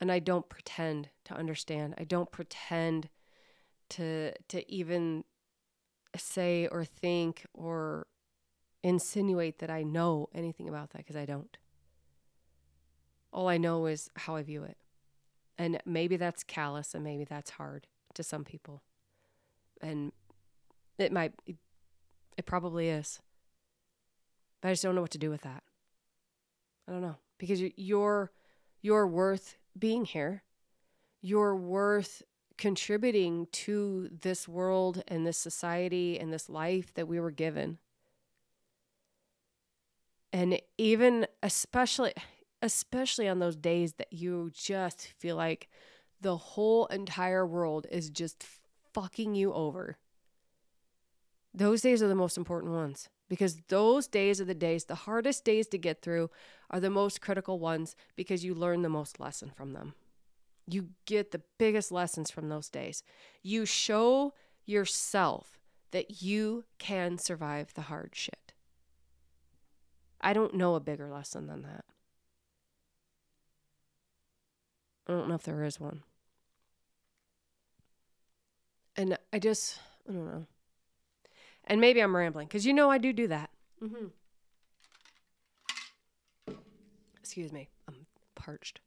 And 0.00 0.12
I 0.12 0.18
don't 0.18 0.48
pretend 0.48 1.08
to 1.24 1.34
understand. 1.34 1.94
I 1.98 2.04
don't 2.04 2.30
pretend 2.30 3.08
to 3.90 4.32
to 4.48 4.70
even 4.72 5.24
say 6.16 6.66
or 6.66 6.84
think 6.84 7.46
or 7.52 8.06
insinuate 8.82 9.58
that 9.58 9.70
I 9.70 9.82
know 9.82 10.28
anything 10.34 10.68
about 10.68 10.90
that 10.90 10.98
because 10.98 11.16
I 11.16 11.24
don't. 11.24 11.56
All 13.32 13.48
I 13.48 13.58
know 13.58 13.86
is 13.86 14.10
how 14.14 14.36
I 14.36 14.42
view 14.42 14.62
it. 14.62 14.76
And 15.58 15.80
maybe 15.84 16.16
that's 16.16 16.44
callous 16.44 16.94
and 16.94 17.02
maybe 17.02 17.24
that's 17.24 17.50
hard 17.50 17.86
to 18.14 18.22
some 18.22 18.44
people. 18.44 18.82
And 19.80 20.12
it 20.98 21.12
might, 21.12 21.32
it 22.36 22.46
probably 22.46 22.88
is. 22.88 23.20
But 24.60 24.68
I 24.68 24.72
just 24.72 24.82
don't 24.82 24.94
know 24.94 25.00
what 25.00 25.10
to 25.10 25.18
do 25.18 25.30
with 25.30 25.42
that. 25.42 25.62
I 26.88 26.92
don't 26.92 27.02
know. 27.02 27.16
Because 27.38 27.60
you're, 27.76 28.30
you're 28.80 29.06
worth 29.06 29.56
being 29.78 30.04
here. 30.04 30.42
You're 31.20 31.56
worth 31.56 32.22
contributing 32.56 33.48
to 33.52 34.08
this 34.10 34.48
world 34.48 35.02
and 35.08 35.26
this 35.26 35.38
society 35.38 36.18
and 36.18 36.32
this 36.32 36.48
life 36.48 36.94
that 36.94 37.08
we 37.08 37.20
were 37.20 37.30
given. 37.30 37.78
And 40.32 40.60
even 40.78 41.26
especially 41.42 42.12
especially 42.62 43.28
on 43.28 43.38
those 43.38 43.56
days 43.56 43.94
that 43.94 44.12
you 44.12 44.50
just 44.54 45.12
feel 45.18 45.36
like 45.36 45.68
the 46.20 46.36
whole 46.36 46.86
entire 46.86 47.46
world 47.46 47.86
is 47.90 48.08
just 48.08 48.44
fucking 48.94 49.34
you 49.34 49.52
over. 49.52 49.98
Those 51.52 51.82
days 51.82 52.02
are 52.02 52.08
the 52.08 52.14
most 52.14 52.38
important 52.38 52.72
ones 52.72 53.08
because 53.28 53.56
those 53.68 54.06
days 54.06 54.40
are 54.40 54.44
the 54.44 54.54
days, 54.54 54.84
the 54.84 54.94
hardest 54.94 55.44
days 55.44 55.66
to 55.68 55.78
get 55.78 56.02
through 56.02 56.30
are 56.70 56.80
the 56.80 56.90
most 56.90 57.20
critical 57.20 57.58
ones 57.58 57.96
because 58.14 58.44
you 58.44 58.54
learn 58.54 58.82
the 58.82 58.88
most 58.88 59.18
lesson 59.20 59.50
from 59.54 59.72
them. 59.72 59.94
You 60.68 60.90
get 61.04 61.30
the 61.30 61.42
biggest 61.58 61.92
lessons 61.92 62.30
from 62.30 62.48
those 62.48 62.68
days. 62.68 63.02
You 63.42 63.66
show 63.66 64.34
yourself 64.64 65.58
that 65.92 66.22
you 66.22 66.64
can 66.78 67.18
survive 67.18 67.72
the 67.74 67.82
hard 67.82 68.10
shit. 68.14 68.52
I 70.20 70.32
don't 70.32 70.54
know 70.54 70.74
a 70.74 70.80
bigger 70.80 71.08
lesson 71.08 71.46
than 71.46 71.62
that. 71.62 71.84
I 75.06 75.12
don't 75.12 75.28
know 75.28 75.36
if 75.36 75.44
there 75.44 75.62
is 75.62 75.78
one. 75.78 76.02
And 78.96 79.16
I 79.32 79.38
just, 79.38 79.78
I 80.08 80.12
don't 80.12 80.26
know. 80.26 80.46
And 81.66 81.80
maybe 81.80 82.00
I'm 82.00 82.14
rambling 82.14 82.46
because 82.46 82.64
you 82.64 82.72
know 82.72 82.90
I 82.90 82.98
do 82.98 83.12
do 83.12 83.26
that. 83.28 83.50
Mm-hmm. 83.82 84.06
Excuse 87.18 87.52
me, 87.52 87.68
I'm 87.88 88.06
parched. 88.34 88.80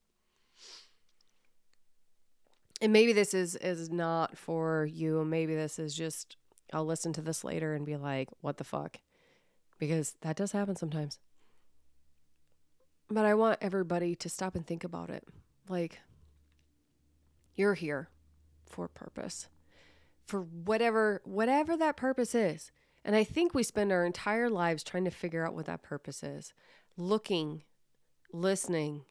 And 2.81 2.93
maybe 2.93 3.11
this 3.11 3.33
is 3.33 3.55
is 3.57 3.89
not 3.89 4.37
for 4.37 4.85
you. 4.85 5.25
Maybe 5.25 5.55
this 5.55 5.77
is 5.77 5.93
just 5.93 6.37
I'll 6.71 6.85
listen 6.85 7.11
to 7.13 7.21
this 7.21 7.43
later 7.43 7.73
and 7.73 7.85
be 7.85 7.97
like, 7.97 8.29
"What 8.41 8.57
the 8.57 8.63
fuck?" 8.63 8.97
Because 9.77 10.15
that 10.21 10.37
does 10.37 10.53
happen 10.53 10.75
sometimes. 10.75 11.19
But 13.09 13.25
I 13.25 13.33
want 13.33 13.57
everybody 13.61 14.15
to 14.15 14.29
stop 14.29 14.55
and 14.55 14.65
think 14.65 14.83
about 14.83 15.09
it. 15.09 15.23
Like, 15.67 15.99
you're 17.55 17.73
here 17.73 18.09
for 18.65 18.85
a 18.85 18.89
purpose. 18.89 19.47
For 20.29 20.41
whatever 20.41 21.21
whatever 21.25 21.75
that 21.77 21.97
purpose 21.97 22.35
is. 22.35 22.71
And 23.03 23.15
I 23.15 23.23
think 23.23 23.55
we 23.55 23.63
spend 23.63 23.91
our 23.91 24.05
entire 24.05 24.47
lives 24.47 24.83
trying 24.83 25.05
to 25.05 25.11
figure 25.11 25.43
out 25.43 25.55
what 25.55 25.65
that 25.65 25.81
purpose 25.81 26.21
is. 26.21 26.53
Looking, 26.97 27.63
listening. 28.31 29.05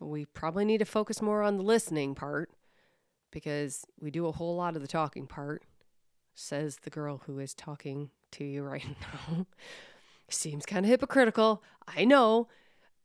We 0.00 0.24
probably 0.24 0.64
need 0.64 0.78
to 0.78 0.86
focus 0.86 1.20
more 1.20 1.42
on 1.42 1.58
the 1.58 1.62
listening 1.62 2.14
part 2.14 2.50
because 3.30 3.84
we 4.00 4.10
do 4.10 4.26
a 4.26 4.32
whole 4.32 4.56
lot 4.56 4.76
of 4.76 4.80
the 4.80 4.88
talking 4.88 5.26
part, 5.26 5.62
says 6.34 6.78
the 6.84 6.90
girl 6.90 7.20
who 7.26 7.38
is 7.38 7.52
talking 7.52 8.08
to 8.30 8.44
you 8.44 8.62
right 8.62 8.86
now. 9.28 9.46
Seems 10.30 10.64
kind 10.64 10.86
of 10.86 10.90
hypocritical. 10.90 11.62
I 11.86 12.06
know, 12.06 12.48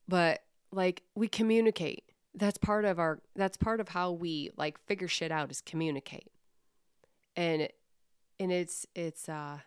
but 0.07 0.41
like 0.71 1.03
we 1.15 1.27
communicate 1.27 2.05
that's 2.33 2.57
part 2.57 2.85
of 2.85 2.99
our 2.99 3.19
that's 3.35 3.57
part 3.57 3.81
of 3.81 3.89
how 3.89 4.11
we 4.11 4.51
like 4.55 4.79
figure 4.85 5.07
shit 5.07 5.31
out 5.31 5.51
is 5.51 5.59
communicate 5.61 6.31
and 7.37 7.69
and 8.39 8.51
it's 8.51 8.85
it's 8.95 9.29
uh 9.29 9.59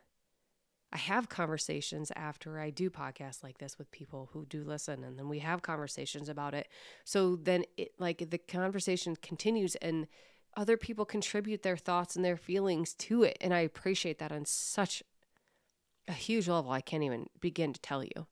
I 0.93 0.99
have 0.99 1.29
conversations 1.29 2.11
after 2.17 2.59
I 2.59 2.71
do 2.71 2.91
podcasts 2.91 3.45
like 3.45 3.59
this 3.59 3.79
with 3.79 3.93
people 3.93 4.31
who 4.33 4.45
do 4.45 4.65
listen 4.65 5.05
and 5.05 5.17
then 5.17 5.29
we 5.29 5.39
have 5.39 5.63
conversations 5.63 6.29
about 6.29 6.53
it. 6.53 6.67
So 7.05 7.37
then 7.37 7.65
it 7.77 7.93
like 7.99 8.29
the 8.31 8.39
conversation 8.39 9.15
continues 9.15 9.77
and 9.77 10.09
other 10.57 10.77
people 10.77 11.05
contribute 11.05 11.63
their 11.63 11.77
thoughts 11.77 12.17
and 12.17 12.25
their 12.25 12.37
feelings 12.37 12.93
to 12.95 13.23
it 13.23 13.39
and 13.41 13.55
I 13.55 13.61
appreciate 13.61 14.19
that 14.19 14.33
on 14.33 14.45
such 14.45 15.03
a 16.09 16.13
huge 16.13 16.49
level 16.49 16.73
I 16.73 16.81
can't 16.81 17.05
even 17.05 17.29
begin 17.41 17.73
to 17.73 17.81
tell 17.81 18.03
you. 18.03 18.27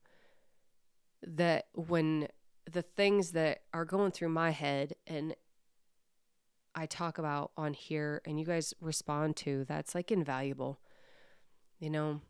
That 1.22 1.68
when 1.74 2.28
the 2.70 2.82
things 2.82 3.32
that 3.32 3.62
are 3.72 3.84
going 3.84 4.10
through 4.10 4.28
my 4.30 4.50
head 4.50 4.94
and 5.06 5.34
I 6.78 6.86
talk 6.86 7.18
about 7.18 7.50
on 7.56 7.74
here 7.74 8.22
and 8.24 8.38
you 8.38 8.46
guys 8.46 8.72
respond 8.80 9.36
to, 9.38 9.64
that's 9.66 9.94
like 9.94 10.12
invaluable. 10.12 10.80
You 11.80 11.90
know, 11.90 12.20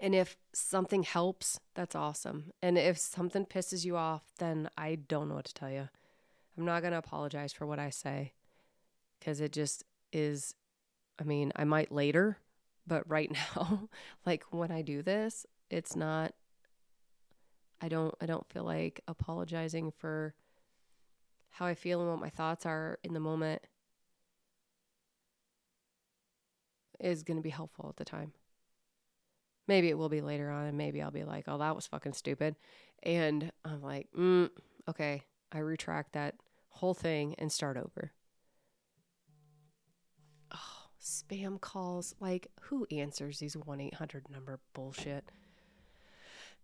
and 0.00 0.14
if 0.14 0.36
something 0.54 1.02
helps, 1.02 1.60
that's 1.74 1.94
awesome. 1.94 2.52
And 2.62 2.78
if 2.78 2.98
something 2.98 3.44
pisses 3.44 3.84
you 3.84 3.96
off, 3.96 4.22
then 4.38 4.70
I 4.76 4.94
don't 4.94 5.28
know 5.28 5.34
what 5.34 5.44
to 5.46 5.54
tell 5.54 5.70
you. 5.70 5.88
I'm 6.56 6.64
not 6.64 6.80
going 6.80 6.92
to 6.92 6.98
apologize 6.98 7.52
for 7.52 7.66
what 7.66 7.78
I 7.78 7.90
say 7.90 8.32
because 9.18 9.40
it 9.40 9.52
just 9.52 9.84
is. 10.12 10.54
I 11.18 11.24
mean, 11.24 11.52
I 11.56 11.64
might 11.64 11.92
later, 11.92 12.38
but 12.86 13.08
right 13.08 13.30
now, 13.56 13.88
like 14.24 14.44
when 14.50 14.70
I 14.70 14.80
do 14.80 15.02
this, 15.02 15.44
it's 15.70 15.94
not 15.94 16.32
I 17.80 17.88
don't 17.88 18.14
I 18.20 18.26
don't 18.26 18.48
feel 18.50 18.64
like 18.64 19.00
apologizing 19.06 19.92
for 19.98 20.34
how 21.56 21.64
I 21.64 21.74
feel 21.74 22.02
and 22.02 22.10
what 22.10 22.20
my 22.20 22.28
thoughts 22.28 22.66
are 22.66 22.98
in 23.02 23.14
the 23.14 23.20
moment. 23.20 23.62
is 26.98 27.22
going 27.22 27.36
to 27.36 27.42
be 27.42 27.50
helpful 27.50 27.86
at 27.90 27.96
the 27.96 28.04
time. 28.06 28.32
Maybe 29.68 29.88
it 29.88 29.98
will 29.98 30.08
be 30.08 30.22
later 30.22 30.50
on, 30.50 30.66
and 30.66 30.78
maybe 30.78 31.02
I'll 31.02 31.10
be 31.10 31.24
like, 31.24 31.44
oh, 31.46 31.58
that 31.58 31.74
was 31.74 31.86
fucking 31.86 32.14
stupid. 32.14 32.56
And 33.02 33.52
I'm 33.64 33.82
like, 33.82 34.08
mm, 34.16 34.48
okay, 34.88 35.22
I 35.52 35.58
retract 35.58 36.12
that 36.12 36.36
whole 36.70 36.94
thing 36.94 37.34
and 37.38 37.52
start 37.52 37.76
over. 37.76 38.12
Oh, 40.54 40.86
spam 41.02 41.60
calls. 41.60 42.14
Like, 42.18 42.46
who 42.62 42.86
answers 42.90 43.40
these 43.40 43.56
1 43.56 43.80
800 43.80 44.30
number 44.30 44.58
bullshit? 44.72 45.30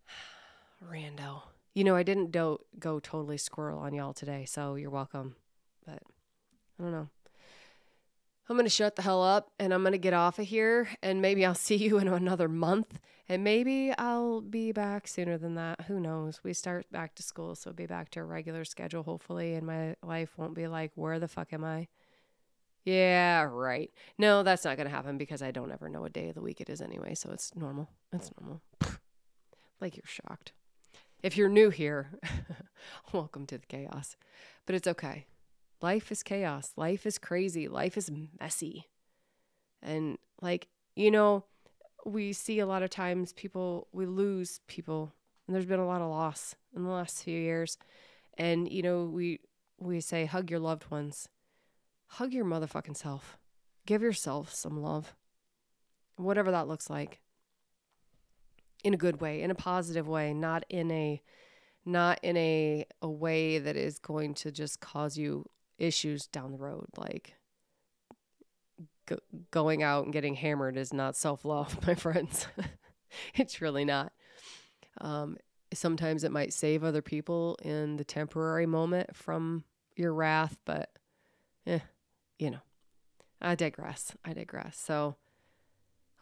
Rando. 0.90 1.42
You 1.74 1.84
know, 1.84 1.96
I 1.96 2.02
didn't 2.02 2.32
do- 2.32 2.60
go 2.78 3.00
totally 3.00 3.38
squirrel 3.38 3.78
on 3.78 3.94
y'all 3.94 4.12
today, 4.12 4.44
so 4.44 4.74
you're 4.74 4.90
welcome. 4.90 5.36
But 5.86 6.02
I 6.78 6.82
don't 6.82 6.92
know. 6.92 7.08
I'm 8.48 8.56
going 8.56 8.66
to 8.66 8.70
shut 8.70 8.96
the 8.96 9.02
hell 9.02 9.22
up 9.22 9.50
and 9.58 9.72
I'm 9.72 9.82
going 9.82 9.92
to 9.92 9.98
get 9.98 10.12
off 10.12 10.38
of 10.38 10.46
here 10.46 10.88
and 11.02 11.22
maybe 11.22 11.44
I'll 11.46 11.54
see 11.68 11.76
you 11.76 11.98
in 11.98 12.08
another 12.08 12.48
month 12.48 12.98
and 13.28 13.42
maybe 13.44 13.94
I'll 13.96 14.40
be 14.40 14.72
back 14.72 15.08
sooner 15.08 15.38
than 15.38 15.54
that. 15.54 15.82
Who 15.82 16.00
knows? 16.00 16.40
We 16.42 16.52
start 16.52 16.90
back 16.90 17.14
to 17.14 17.22
school, 17.22 17.54
so 17.54 17.72
be 17.72 17.86
back 17.86 18.10
to 18.10 18.20
a 18.20 18.24
regular 18.24 18.64
schedule 18.64 19.04
hopefully 19.04 19.54
and 19.54 19.66
my 19.66 19.96
life 20.02 20.36
won't 20.36 20.54
be 20.54 20.66
like 20.66 20.90
where 20.96 21.18
the 21.18 21.28
fuck 21.28 21.52
am 21.52 21.64
I? 21.64 21.88
Yeah, 22.84 23.42
right. 23.44 23.90
No, 24.18 24.42
that's 24.42 24.64
not 24.64 24.76
going 24.76 24.88
to 24.88 24.94
happen 24.94 25.16
because 25.16 25.40
I 25.40 25.52
don't 25.52 25.70
ever 25.70 25.88
know 25.88 26.00
what 26.00 26.12
day 26.12 26.28
of 26.28 26.34
the 26.34 26.42
week 26.42 26.60
it 26.60 26.68
is 26.68 26.82
anyway, 26.82 27.14
so 27.14 27.30
it's 27.30 27.54
normal. 27.54 27.88
It's 28.12 28.30
normal. 28.40 28.60
like 29.80 29.96
you're 29.96 30.04
shocked. 30.04 30.52
If 31.22 31.36
you're 31.36 31.48
new 31.48 31.70
here, 31.70 32.10
welcome 33.12 33.46
to 33.46 33.56
the 33.56 33.66
chaos. 33.66 34.16
But 34.66 34.74
it's 34.74 34.88
okay. 34.88 35.26
Life 35.80 36.10
is 36.10 36.24
chaos. 36.24 36.72
Life 36.76 37.06
is 37.06 37.16
crazy. 37.16 37.68
Life 37.68 37.96
is 37.96 38.10
messy. 38.40 38.88
And 39.80 40.18
like, 40.40 40.66
you 40.96 41.12
know, 41.12 41.44
we 42.04 42.32
see 42.32 42.58
a 42.58 42.66
lot 42.66 42.82
of 42.82 42.90
times 42.90 43.32
people, 43.32 43.86
we 43.92 44.04
lose 44.04 44.60
people. 44.66 45.12
And 45.46 45.54
there's 45.54 45.66
been 45.66 45.78
a 45.78 45.86
lot 45.86 46.00
of 46.00 46.10
loss 46.10 46.56
in 46.74 46.82
the 46.82 46.90
last 46.90 47.22
few 47.22 47.38
years. 47.38 47.78
And, 48.36 48.68
you 48.68 48.82
know, 48.82 49.04
we, 49.04 49.38
we 49.78 50.00
say 50.00 50.24
hug 50.24 50.50
your 50.50 50.60
loved 50.60 50.90
ones. 50.90 51.28
Hug 52.08 52.32
your 52.32 52.44
motherfucking 52.44 52.96
self. 52.96 53.38
Give 53.86 54.02
yourself 54.02 54.52
some 54.52 54.82
love. 54.82 55.14
Whatever 56.16 56.50
that 56.50 56.66
looks 56.66 56.90
like 56.90 57.20
in 58.84 58.94
a 58.94 58.96
good 58.96 59.20
way, 59.20 59.42
in 59.42 59.50
a 59.50 59.54
positive 59.54 60.08
way, 60.08 60.32
not 60.34 60.64
in 60.68 60.90
a 60.90 61.22
not 61.84 62.20
in 62.22 62.36
a 62.36 62.86
a 63.00 63.08
way 63.08 63.58
that 63.58 63.76
is 63.76 63.98
going 63.98 64.34
to 64.34 64.52
just 64.52 64.80
cause 64.80 65.16
you 65.16 65.44
issues 65.78 66.26
down 66.28 66.52
the 66.52 66.58
road 66.58 66.86
like 66.96 67.34
go, 69.06 69.18
going 69.50 69.82
out 69.82 70.04
and 70.04 70.12
getting 70.12 70.34
hammered 70.34 70.76
is 70.76 70.92
not 70.92 71.16
self-love, 71.16 71.78
my 71.86 71.94
friends. 71.94 72.46
it's 73.34 73.60
really 73.60 73.84
not. 73.84 74.12
Um, 75.00 75.36
sometimes 75.72 76.24
it 76.24 76.32
might 76.32 76.52
save 76.52 76.84
other 76.84 77.02
people 77.02 77.58
in 77.62 77.96
the 77.96 78.04
temporary 78.04 78.66
moment 78.66 79.16
from 79.16 79.64
your 79.96 80.12
wrath, 80.14 80.56
but 80.64 80.90
eh, 81.66 81.80
you 82.38 82.50
know. 82.50 82.60
I 83.40 83.56
digress. 83.56 84.12
I 84.24 84.34
digress. 84.34 84.78
So 84.78 85.16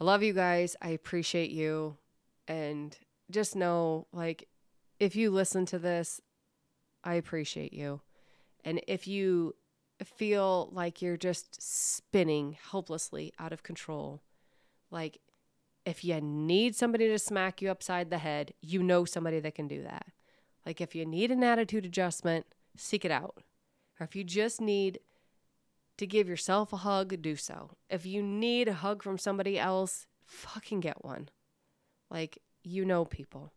I 0.00 0.04
love 0.04 0.22
you 0.22 0.32
guys. 0.32 0.74
I 0.80 0.90
appreciate 0.90 1.50
you. 1.50 1.98
And 2.48 2.96
just 3.30 3.54
know, 3.54 4.06
like, 4.12 4.48
if 4.98 5.16
you 5.16 5.30
listen 5.30 5.66
to 5.66 5.78
this, 5.78 6.20
I 7.04 7.14
appreciate 7.14 7.72
you. 7.72 8.00
And 8.64 8.82
if 8.86 9.06
you 9.06 9.54
feel 10.04 10.68
like 10.72 11.00
you're 11.00 11.16
just 11.16 11.62
spinning 11.62 12.56
helplessly 12.70 13.32
out 13.38 13.52
of 13.52 13.62
control, 13.62 14.22
like, 14.90 15.18
if 15.86 16.04
you 16.04 16.20
need 16.20 16.76
somebody 16.76 17.08
to 17.08 17.18
smack 17.18 17.62
you 17.62 17.70
upside 17.70 18.10
the 18.10 18.18
head, 18.18 18.52
you 18.60 18.82
know 18.82 19.04
somebody 19.04 19.40
that 19.40 19.54
can 19.54 19.68
do 19.68 19.82
that. 19.82 20.06
Like, 20.66 20.80
if 20.80 20.94
you 20.94 21.06
need 21.06 21.30
an 21.30 21.42
attitude 21.42 21.86
adjustment, 21.86 22.46
seek 22.76 23.04
it 23.04 23.10
out. 23.10 23.42
Or 23.98 24.04
if 24.04 24.14
you 24.14 24.24
just 24.24 24.60
need 24.60 25.00
to 25.96 26.06
give 26.06 26.28
yourself 26.28 26.72
a 26.72 26.78
hug, 26.78 27.20
do 27.22 27.36
so. 27.36 27.76
If 27.88 28.04
you 28.04 28.22
need 28.22 28.68
a 28.68 28.74
hug 28.74 29.02
from 29.02 29.18
somebody 29.18 29.58
else, 29.58 30.06
fucking 30.24 30.80
get 30.80 31.04
one. 31.04 31.28
Like, 32.10 32.38
you 32.62 32.84
know 32.84 33.04
people. 33.04 33.52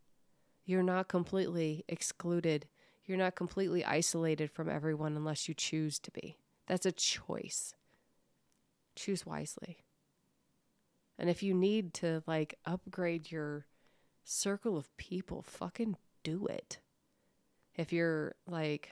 You're 0.65 0.83
not 0.83 1.07
completely 1.07 1.83
excluded. 1.87 2.67
You're 3.05 3.17
not 3.17 3.35
completely 3.35 3.83
isolated 3.83 4.49
from 4.49 4.69
everyone 4.69 5.15
unless 5.15 5.47
you 5.47 5.53
choose 5.53 5.99
to 5.99 6.11
be. 6.11 6.37
That's 6.67 6.85
a 6.85 6.91
choice. 6.91 7.75
Choose 8.95 9.25
wisely. 9.25 9.79
And 11.19 11.29
if 11.29 11.43
you 11.43 11.53
need 11.53 11.93
to 11.95 12.23
like 12.25 12.57
upgrade 12.65 13.31
your 13.31 13.65
circle 14.23 14.77
of 14.77 14.95
people, 14.97 15.41
fucking 15.41 15.97
do 16.23 16.47
it. 16.47 16.79
If 17.75 17.91
you're 17.91 18.35
like, 18.47 18.91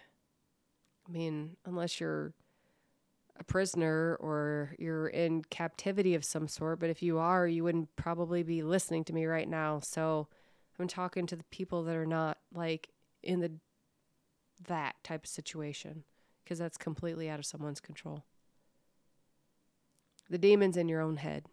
I 1.08 1.12
mean, 1.12 1.56
unless 1.66 2.00
you're 2.00 2.34
a 3.42 3.44
prisoner 3.44 4.18
or 4.20 4.76
you're 4.78 5.08
in 5.08 5.44
captivity 5.46 6.14
of 6.14 6.24
some 6.24 6.48
sort, 6.48 6.80
but 6.80 6.92
if 6.92 7.02
you 7.02 7.18
are, 7.18 7.48
you 7.48 7.64
wouldn't 7.64 7.94
probably 7.96 8.44
be 8.44 8.62
listening 8.62 9.04
to 9.04 9.14
me 9.14 9.26
right 9.26 9.50
now. 9.50 9.80
So 9.80 10.28
I'm 10.80 10.88
talking 10.88 11.26
to 11.26 11.36
the 11.36 11.44
people 11.46 11.84
that 11.86 11.96
are 11.96 12.06
not 12.06 12.38
like 12.54 12.90
in 13.24 13.40
the 13.40 13.52
that 14.68 14.94
type 15.04 15.24
of 15.24 15.30
situation 15.30 16.04
because 16.44 16.60
that's 16.60 16.78
completely 16.78 17.32
out 17.32 17.40
of 17.40 17.46
someone's 17.48 17.80
control. 17.80 18.26
The 20.30 20.38
demons 20.38 20.78
in 20.78 20.88
your 20.88 21.02
own 21.02 21.18
head. 21.18 21.48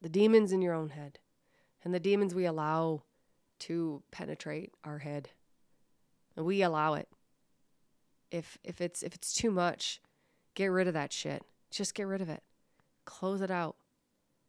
The 0.00 0.08
demons 0.08 0.50
in 0.50 0.62
your 0.62 0.72
own 0.72 0.90
head. 0.90 1.18
And 1.84 1.92
the 1.92 2.00
demons 2.00 2.34
we 2.34 2.46
allow 2.46 3.02
to 3.60 4.02
penetrate 4.10 4.72
our 4.82 5.00
head. 5.00 5.28
We 6.36 6.62
allow 6.62 6.94
it 6.94 7.08
if 8.34 8.58
if 8.64 8.80
it's 8.80 9.02
if 9.02 9.14
it's 9.14 9.32
too 9.32 9.50
much, 9.50 10.00
get 10.54 10.66
rid 10.66 10.88
of 10.88 10.94
that 10.94 11.12
shit. 11.12 11.44
Just 11.70 11.94
get 11.94 12.06
rid 12.06 12.20
of 12.20 12.28
it. 12.28 12.42
Close 13.04 13.40
it 13.40 13.50
out. 13.50 13.76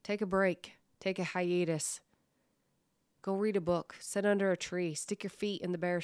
Take 0.04 0.22
a 0.22 0.26
break. 0.26 0.74
Take 1.00 1.20
a 1.20 1.24
hiatus. 1.24 2.02
Go 3.22 3.36
read 3.36 3.56
a 3.56 3.62
book. 3.62 3.96
Sit 4.00 4.26
under 4.26 4.52
a 4.52 4.58
tree. 4.58 4.94
Stick 4.96 5.24
your 5.24 5.30
feet 5.30 5.62
in 5.62 5.72
the 5.72 5.78
bare 5.78 6.02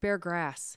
bare 0.00 0.18
grass. 0.18 0.76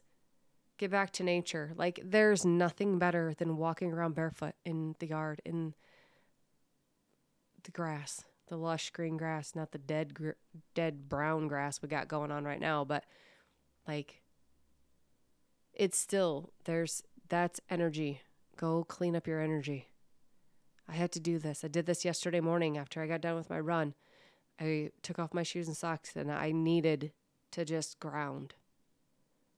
Get 0.78 0.92
back 0.92 1.12
to 1.14 1.24
nature. 1.24 1.72
Like 1.76 2.00
there's 2.04 2.46
nothing 2.46 3.00
better 3.00 3.34
than 3.38 3.58
walking 3.58 3.92
around 3.92 4.16
barefoot 4.16 4.54
in 4.64 4.96
the 5.00 5.08
yard 5.08 5.42
in 5.46 5.74
the 7.64 7.72
grass, 7.72 8.26
the 8.48 8.58
lush 8.58 8.90
green 8.92 9.18
grass, 9.18 9.56
not 9.56 9.72
the 9.72 9.78
dead 9.78 10.14
gr- 10.14 10.32
dead 10.76 11.08
brown 11.10 11.48
grass 11.48 11.82
we 11.82 11.88
got 11.88 12.08
going 12.08 12.32
on 12.32 12.44
right 12.44 12.60
now, 12.60 12.84
but 12.84 13.06
like 13.88 14.23
it's 15.74 15.98
still 15.98 16.52
there's 16.66 17.04
that's 17.30 17.60
energy. 17.70 18.22
Go 18.58 18.84
clean 18.84 19.16
up 19.16 19.28
your 19.28 19.42
energy. 19.42 19.90
I 20.88 20.94
had 20.94 21.12
to 21.14 21.20
do 21.20 21.40
this. 21.40 21.64
I 21.64 21.68
did 21.68 21.86
this 21.86 22.06
yesterday 22.06 22.40
morning 22.40 22.78
after 22.78 23.02
I 23.02 23.08
got 23.08 23.22
done 23.22 23.36
with 23.36 23.50
my 23.50 23.60
run. 23.60 23.94
I 24.60 24.92
took 25.02 25.18
off 25.18 25.34
my 25.34 25.44
shoes 25.44 25.68
and 25.68 25.76
socks 25.78 26.16
and 26.16 26.32
I 26.32 26.52
needed 26.52 27.12
to 27.52 27.66
just 27.66 28.00
ground. 28.00 28.54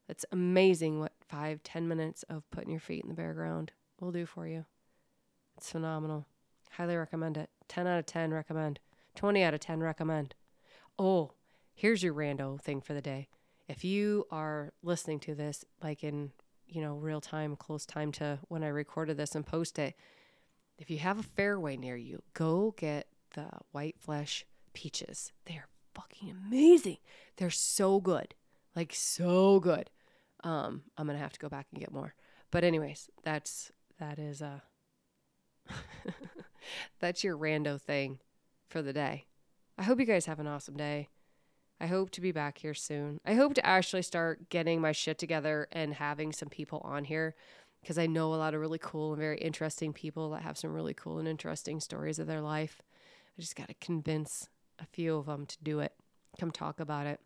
It's 0.08 0.26
amazing 0.32 1.00
what 1.00 1.14
five, 1.28 1.64
ten 1.64 1.88
minutes 1.88 2.24
of 2.30 2.50
putting 2.52 2.72
your 2.72 2.80
feet 2.80 3.04
in 3.04 3.10
the 3.10 3.16
bare 3.16 3.34
ground 3.34 3.72
will 4.00 4.12
do 4.12 4.26
for 4.26 4.48
you. 4.48 4.66
It's 5.58 5.72
phenomenal. 5.72 6.28
Highly 6.72 6.96
recommend 6.96 7.38
it. 7.38 7.50
10 7.68 7.88
out 7.88 8.00
of 8.00 8.06
10 8.06 8.34
recommend. 8.34 8.80
20 9.16 9.44
out 9.44 9.54
of 9.54 9.62
10 9.62 9.80
recommend. 9.80 10.36
Oh, 11.00 11.32
here's 11.74 12.04
your 12.04 12.14
rando 12.14 12.60
thing 12.60 12.82
for 12.82 12.94
the 12.94 13.02
day 13.02 13.30
if 13.68 13.84
you 13.84 14.26
are 14.32 14.74
listening 14.84 15.20
to 15.20 15.36
this 15.36 15.66
like 15.82 16.04
in 16.04 16.32
you 16.68 16.82
know 16.82 16.96
real 16.96 17.22
time 17.22 17.56
close 17.56 17.86
time 17.86 18.12
to 18.12 18.40
when 18.48 18.64
i 18.64 18.68
recorded 18.68 19.18
this 19.18 19.36
and 19.36 19.46
post 19.46 19.78
it 19.80 19.96
if 20.78 20.90
you 20.90 20.98
have 21.00 21.20
a 21.20 21.24
Fareway 21.24 21.78
near 21.78 21.96
you 21.96 22.22
go 22.34 22.74
get 22.78 23.08
the 23.34 23.48
white 23.72 23.96
flesh 24.00 24.46
peaches. 24.74 25.32
They're 25.46 25.68
fucking 25.94 26.30
amazing. 26.30 26.98
They're 27.38 27.50
so 27.50 28.00
good. 28.00 28.36
Like 28.76 28.94
so 28.94 29.60
good. 29.60 29.90
Um 30.44 30.84
i'm 30.98 31.08
gonna 31.08 31.20
have 31.20 31.34
to 31.34 31.40
go 31.40 31.50
back 31.50 31.68
and 31.72 31.80
get 31.80 31.92
more. 31.94 32.14
But 32.52 32.64
anyways 32.64 33.10
that's 33.24 33.72
that 34.00 34.20
is 34.20 34.42
uh 34.42 34.60
that's 37.00 37.24
your 37.24 37.38
rando 37.38 37.80
thing 37.82 38.20
for 38.70 38.82
the 38.82 38.94
day. 38.94 39.26
I 39.78 39.84
hope 39.84 40.00
you 40.00 40.06
guys 40.06 40.26
have 40.26 40.40
an 40.40 40.48
awesome 40.48 40.78
day 40.78 41.10
I 41.80 41.88
hope 41.88 42.10
to 42.12 42.22
be 42.22 42.32
back 42.32 42.60
here 42.60 42.74
soon. 42.74 43.20
I 43.26 43.34
hope 43.34 43.54
to 43.56 43.66
actually 43.66 44.02
start 44.02 44.50
getting 44.50 44.80
my 44.80 44.92
shit 44.92 45.18
together 45.18 45.68
and 45.72 45.94
having 45.94 46.32
some 46.32 46.50
people 46.50 46.82
on 46.86 47.04
here 47.04 47.36
because 47.82 47.98
I 47.98 48.08
know 48.08 48.34
a 48.34 48.36
lot 48.36 48.54
of 48.54 48.62
really 48.62 48.80
cool 48.82 49.12
and 49.12 49.22
very 49.22 49.38
interesting 49.38 49.94
people 49.94 50.32
that 50.32 50.42
have 50.42 50.58
some 50.58 50.74
really 50.74 50.94
cool 50.94 51.20
and 51.20 51.28
interesting 51.28 51.80
stories 51.80 52.18
of 52.18 52.28
their 52.28 52.42
life. 52.42 52.82
I 53.38 53.42
just 53.42 53.56
got 53.56 53.68
to 53.68 53.76
convince 53.76 54.48
a 54.80 54.86
few 54.86 55.18
of 55.18 55.26
them 55.26 55.46
to 55.46 55.58
do 55.62 55.82
it. 55.82 55.94
Come 56.40 56.52
talk 56.52 56.80
about 56.80 57.06
it 57.06 57.20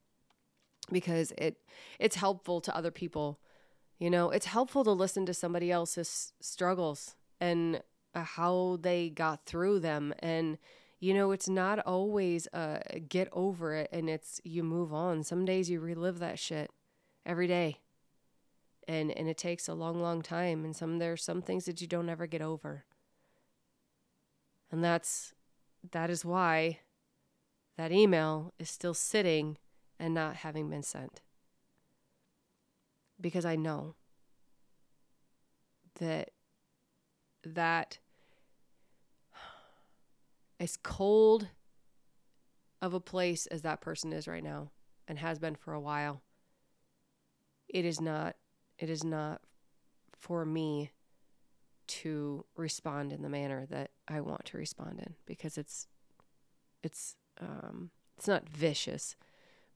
because 0.91 1.31
it 1.37 1.57
it's 1.99 2.15
helpful 2.15 2.59
to 2.61 2.75
other 2.75 2.91
people. 2.91 3.39
You 3.99 4.09
know, 4.09 4.31
it's 4.31 4.47
helpful 4.47 4.83
to 4.83 4.91
listen 4.91 5.25
to 5.27 5.33
somebody 5.33 5.71
else's 5.71 6.33
struggles 6.41 7.15
and 7.39 7.81
uh, 8.15 8.23
how 8.23 8.79
they 8.81 9.09
got 9.09 9.45
through 9.45 9.79
them 9.79 10.13
and 10.19 10.57
you 10.99 11.13
know 11.13 11.31
it's 11.31 11.47
not 11.49 11.79
always 11.79 12.47
uh 12.53 12.79
get 13.07 13.29
over 13.31 13.73
it 13.73 13.89
and 13.91 14.09
it's 14.09 14.41
you 14.43 14.63
move 14.63 14.93
on. 14.93 15.23
Some 15.23 15.45
days 15.45 15.69
you 15.69 15.79
relive 15.79 16.19
that 16.19 16.39
shit 16.39 16.71
every 17.25 17.47
day. 17.47 17.79
And 18.87 19.11
and 19.11 19.29
it 19.29 19.37
takes 19.37 19.67
a 19.67 19.73
long 19.73 20.01
long 20.01 20.21
time 20.21 20.65
and 20.65 20.75
some 20.75 20.99
there's 20.99 21.23
some 21.23 21.41
things 21.41 21.65
that 21.65 21.81
you 21.81 21.87
don't 21.87 22.09
ever 22.09 22.27
get 22.27 22.41
over. 22.41 22.85
And 24.71 24.83
that's 24.83 25.33
that 25.91 26.09
is 26.09 26.25
why 26.25 26.79
that 27.77 27.91
email 27.91 28.53
is 28.59 28.69
still 28.69 28.93
sitting 28.93 29.57
and 29.97 30.13
not 30.13 30.37
having 30.37 30.69
been 30.69 30.83
sent. 30.83 31.21
Because 33.21 33.45
i 33.45 33.55
know 33.55 33.95
that 35.99 36.31
that 37.43 37.99
as 40.59 40.77
cold 40.77 41.47
of 42.81 42.93
a 42.93 42.99
place 42.99 43.45
as 43.47 43.61
that 43.61 43.81
person 43.81 44.13
is 44.13 44.27
right 44.27 44.43
now 44.43 44.71
and 45.07 45.19
has 45.19 45.39
been 45.39 45.55
for 45.55 45.73
a 45.73 45.79
while 45.79 46.21
it 47.67 47.85
is 47.85 48.01
not 48.01 48.35
it 48.77 48.89
is 48.89 49.03
not 49.03 49.41
for 50.11 50.45
me 50.45 50.91
to 51.87 52.45
respond 52.55 53.11
in 53.11 53.21
the 53.21 53.29
manner 53.29 53.65
that 53.65 53.91
I 54.07 54.21
want 54.21 54.45
to 54.45 54.57
respond 54.57 54.99
in 54.99 55.15
because 55.25 55.57
it's 55.57 55.87
it's 56.83 57.15
um 57.41 57.89
it's 58.17 58.27
not 58.27 58.47
vicious 58.47 59.15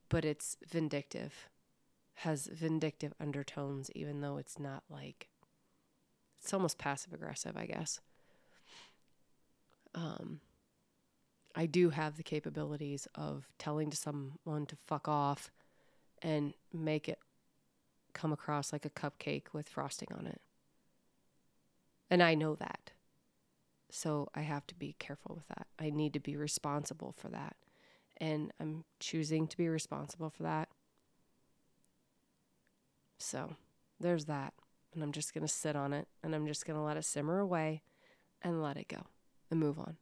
but 0.08 0.24
it's 0.24 0.56
vindictive 0.68 1.48
has 2.18 2.46
vindictive 2.46 3.12
undertones 3.18 3.90
even 3.94 4.20
though 4.20 4.36
it's 4.36 4.58
not 4.58 4.84
like 4.88 5.28
it's 6.40 6.54
almost 6.54 6.78
passive 6.78 7.12
aggressive 7.12 7.56
I 7.56 7.66
guess. 7.66 8.00
Um 9.94 10.40
I 11.54 11.66
do 11.66 11.90
have 11.90 12.16
the 12.16 12.22
capabilities 12.22 13.06
of 13.14 13.48
telling 13.58 13.90
to 13.90 13.96
someone 13.96 14.66
to 14.66 14.76
fuck 14.76 15.06
off 15.06 15.50
and 16.20 16.54
make 16.72 17.08
it 17.08 17.18
come 18.12 18.32
across 18.32 18.72
like 18.72 18.84
a 18.84 18.90
cupcake 18.90 19.52
with 19.52 19.68
frosting 19.68 20.08
on 20.16 20.26
it. 20.26 20.40
And 22.10 22.22
I 22.22 22.34
know 22.34 22.54
that. 22.56 22.90
So 23.90 24.28
I 24.34 24.40
have 24.40 24.66
to 24.68 24.74
be 24.74 24.96
careful 24.98 25.36
with 25.36 25.48
that. 25.48 25.66
I 25.78 25.90
need 25.90 26.12
to 26.14 26.20
be 26.20 26.36
responsible 26.36 27.14
for 27.16 27.28
that. 27.28 27.56
And 28.16 28.52
I'm 28.58 28.84
choosing 28.98 29.46
to 29.46 29.56
be 29.56 29.68
responsible 29.68 30.30
for 30.30 30.42
that. 30.42 30.68
So 33.18 33.56
there's 34.00 34.24
that. 34.24 34.54
And 34.92 35.02
I'm 35.02 35.12
just 35.12 35.34
going 35.34 35.46
to 35.46 35.52
sit 35.52 35.76
on 35.76 35.92
it 35.92 36.08
and 36.22 36.34
I'm 36.34 36.46
just 36.46 36.66
going 36.66 36.76
to 36.78 36.82
let 36.82 36.96
it 36.96 37.04
simmer 37.04 37.38
away 37.38 37.82
and 38.42 38.62
let 38.62 38.76
it 38.76 38.88
go 38.88 39.06
and 39.50 39.58
move 39.58 39.78
on 39.78 39.96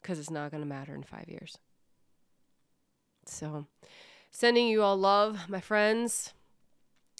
because 0.00 0.18
it's 0.18 0.30
not 0.30 0.50
going 0.50 0.62
to 0.62 0.68
matter 0.68 0.94
in 0.94 1.02
five 1.02 1.28
years. 1.28 1.58
So, 3.26 3.66
sending 4.30 4.68
you 4.68 4.82
all 4.82 4.96
love, 4.96 5.48
my 5.48 5.60
friends. 5.60 6.32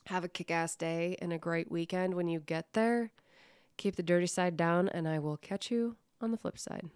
Have 0.07 0.24
a 0.24 0.28
kick 0.28 0.51
ass 0.51 0.74
day 0.74 1.16
and 1.20 1.33
a 1.33 1.39
great 1.39 1.70
weekend 1.70 2.14
when 2.14 2.26
you 2.28 2.41
get 2.41 2.72
there. 2.72 3.11
Keep 3.76 3.97
the 3.97 4.03
dirty 4.03 4.26
side 4.26 4.57
down, 4.57 4.89
and 4.89 5.07
I 5.07 5.18
will 5.18 5.37
catch 5.37 5.70
you 5.70 5.97
on 6.20 6.31
the 6.31 6.37
flip 6.37 6.59
side. 6.59 6.91